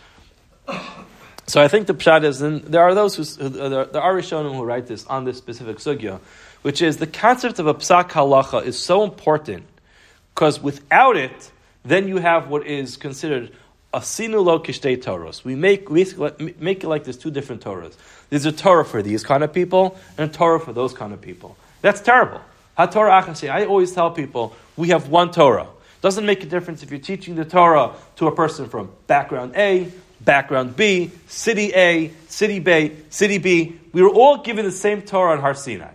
So 1.47 1.61
I 1.61 1.69
think 1.69 1.87
the 1.87 1.93
pshat 1.95 2.25
is, 2.25 2.41
and 2.41 2.63
there 2.63 2.81
are 2.83 2.95
those 2.95 3.15
who, 3.15 3.45
uh, 3.45 3.69
there, 3.69 3.85
there 3.85 4.01
are 4.01 4.15
Rishonim 4.15 4.55
who 4.57 4.65
write 4.65 4.87
this 4.87 5.05
on 5.07 5.27
this 5.27 5.37
specific 5.37 5.77
sugya, 5.77 6.19
which 6.63 6.81
is 6.81 6.97
the 6.97 7.07
concept 7.07 7.59
of 7.59 7.67
a 7.67 7.75
psak 7.75 8.09
halacha 8.13 8.65
is 8.65 8.79
so 8.79 9.05
important 9.05 9.67
because 10.35 10.63
without 10.63 11.19
it, 11.19 11.51
then 11.85 12.09
you 12.09 12.17
have 12.17 12.49
what 12.49 12.67
is 12.67 12.97
considered 12.97 13.53
a 13.93 14.01
sinulo 14.01 14.65
kishtei 14.65 14.97
Torahs. 14.97 15.45
We 15.45 15.57
make, 15.57 15.91
we 15.91 16.07
make 16.59 16.83
it 16.83 16.89
like 16.89 17.05
there's 17.05 17.19
two 17.19 17.31
different 17.31 17.63
Torahs. 17.63 17.95
There's 18.31 18.47
a 18.47 18.51
Torah 18.51 18.87
for 18.87 19.03
these 19.03 19.23
kind 19.23 19.45
of 19.45 19.53
people 19.53 19.99
and 20.17 20.31
a 20.31 20.33
Torah 20.33 20.59
for 20.59 20.73
those 20.73 20.95
kind 20.95 21.13
of 21.13 21.21
people. 21.21 21.59
That's 21.83 22.01
terrible. 22.01 22.41
HaTorah. 22.79 23.51
I 23.51 23.67
always 23.67 23.93
tell 23.93 24.11
people 24.11 24.57
we 24.75 24.89
have 24.89 25.11
one 25.11 25.33
Torah. 25.33 25.69
Doesn't 26.07 26.25
make 26.25 26.45
a 26.45 26.47
difference 26.47 26.85
if 26.85 26.93
you're 26.93 27.01
teaching 27.01 27.35
the 27.35 27.45
Torah 27.45 27.93
to 28.15 28.29
a 28.29 28.33
person 28.33 28.69
from 28.69 28.93
background 29.09 29.57
A, 29.57 29.91
background 30.21 30.77
B, 30.77 31.11
city 31.27 31.73
A, 31.75 32.13
city 32.29 32.61
B, 32.61 32.93
city 33.11 33.39
B. 33.39 33.77
We 33.93 34.03
were 34.03 34.11
all 34.11 34.37
given 34.37 34.65
the 34.65 34.71
same 34.71 35.03
Torah 35.03 35.33
on 35.33 35.41
Har 35.41 35.55
Sinai. 35.55 35.91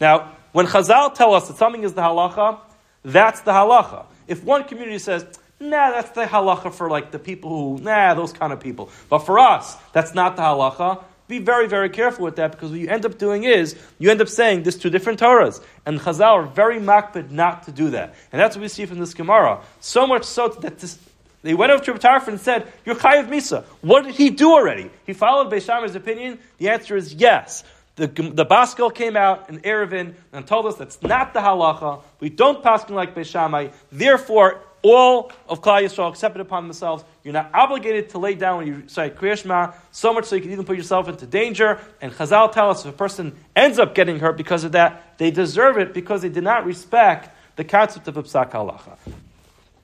Now, 0.00 0.36
when 0.52 0.68
Chazal 0.68 1.12
tell 1.16 1.34
us 1.34 1.48
that 1.48 1.56
something 1.56 1.82
is 1.82 1.94
the 1.94 2.02
halacha, 2.02 2.60
that's 3.02 3.40
the 3.40 3.50
halacha. 3.50 4.06
If 4.28 4.44
one 4.44 4.62
community 4.62 5.00
says, 5.00 5.26
nah, 5.58 5.90
that's 5.90 6.10
the 6.10 6.26
halacha 6.26 6.72
for 6.72 6.88
like 6.88 7.10
the 7.10 7.18
people 7.18 7.50
who, 7.50 7.82
nah, 7.82 8.14
those 8.14 8.32
kind 8.32 8.52
of 8.52 8.60
people. 8.60 8.88
But 9.08 9.26
for 9.26 9.40
us, 9.40 9.76
that's 9.92 10.14
not 10.14 10.36
the 10.36 10.42
halacha. 10.42 11.02
Be 11.28 11.38
very, 11.40 11.66
very 11.66 11.90
careful 11.90 12.24
with 12.24 12.36
that 12.36 12.52
because 12.52 12.70
what 12.70 12.78
you 12.78 12.88
end 12.88 13.04
up 13.04 13.18
doing 13.18 13.44
is 13.44 13.76
you 13.98 14.10
end 14.10 14.20
up 14.20 14.28
saying 14.28 14.62
there's 14.62 14.78
two 14.78 14.90
different 14.90 15.18
Torahs. 15.18 15.60
And 15.84 16.00
Chazal 16.00 16.34
are 16.34 16.46
very 16.46 16.78
makbid 16.78 17.30
not 17.30 17.64
to 17.64 17.72
do 17.72 17.90
that. 17.90 18.14
And 18.32 18.40
that's 18.40 18.54
what 18.54 18.62
we 18.62 18.68
see 18.68 18.86
from 18.86 19.00
this 19.00 19.14
Gemara. 19.14 19.62
So 19.80 20.06
much 20.06 20.24
so 20.24 20.48
that 20.48 20.78
this, 20.78 20.98
they 21.42 21.54
went 21.54 21.72
over 21.72 21.82
to 21.84 21.94
Tarfon 21.94 22.28
and 22.28 22.40
said, 22.40 22.72
You're 22.84 22.94
Chayiv 22.94 23.28
Misa. 23.28 23.64
What 23.80 24.04
did 24.04 24.14
he 24.14 24.30
do 24.30 24.52
already? 24.52 24.90
He 25.04 25.12
followed 25.14 25.50
Beishamir's 25.50 25.96
opinion? 25.96 26.38
The 26.58 26.68
answer 26.68 26.96
is 26.96 27.14
yes. 27.14 27.64
The, 27.96 28.08
the 28.08 28.44
Baskel 28.44 28.94
came 28.94 29.16
out 29.16 29.48
in 29.48 29.60
Erevin 29.60 30.14
and 30.32 30.46
told 30.46 30.66
us 30.66 30.74
that's 30.76 31.00
not 31.02 31.32
the 31.32 31.40
halacha. 31.40 32.02
We 32.20 32.28
don't 32.28 32.62
pass 32.62 32.88
like 32.90 33.14
Beishamai. 33.14 33.72
Therefore, 33.90 34.60
all 34.82 35.32
of 35.48 35.62
Klal 35.62 35.82
Yisrael 35.82 36.34
it 36.34 36.40
upon 36.40 36.64
themselves. 36.64 37.04
You're 37.24 37.32
not 37.34 37.50
obligated 37.54 38.10
to 38.10 38.18
lay 38.18 38.34
down 38.34 38.58
when 38.58 38.66
you 38.66 38.84
say 38.86 39.10
Kriyashma 39.10 39.74
so 39.90 40.12
much 40.12 40.26
so 40.26 40.36
you 40.36 40.42
can 40.42 40.52
even 40.52 40.64
put 40.64 40.76
yourself 40.76 41.08
into 41.08 41.26
danger. 41.26 41.80
And 42.00 42.12
Chazal 42.12 42.52
tell 42.52 42.70
us 42.70 42.84
if 42.84 42.94
a 42.94 42.96
person 42.96 43.36
ends 43.54 43.78
up 43.78 43.94
getting 43.94 44.18
hurt 44.18 44.36
because 44.36 44.64
of 44.64 44.72
that, 44.72 45.18
they 45.18 45.30
deserve 45.30 45.78
it 45.78 45.92
because 45.92 46.22
they 46.22 46.28
did 46.28 46.44
not 46.44 46.64
respect 46.64 47.30
the 47.56 47.64
concept 47.64 48.06
of 48.08 48.16
a 48.16 48.22
psak 48.22 48.52
halacha. 48.52 48.96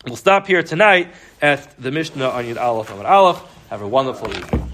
We'll 0.07 0.17
stop 0.17 0.47
here 0.47 0.63
tonight 0.63 1.15
at 1.41 1.77
the 1.81 1.91
Mishnah 1.91 2.29
on 2.29 2.45
Yud 2.45 2.61
Aleph 2.61 2.91
Amar 2.91 3.07
Aleph. 3.07 3.43
Have 3.71 3.83
a 3.83 3.89
wonderful 3.89 4.29
evening. 4.29 4.73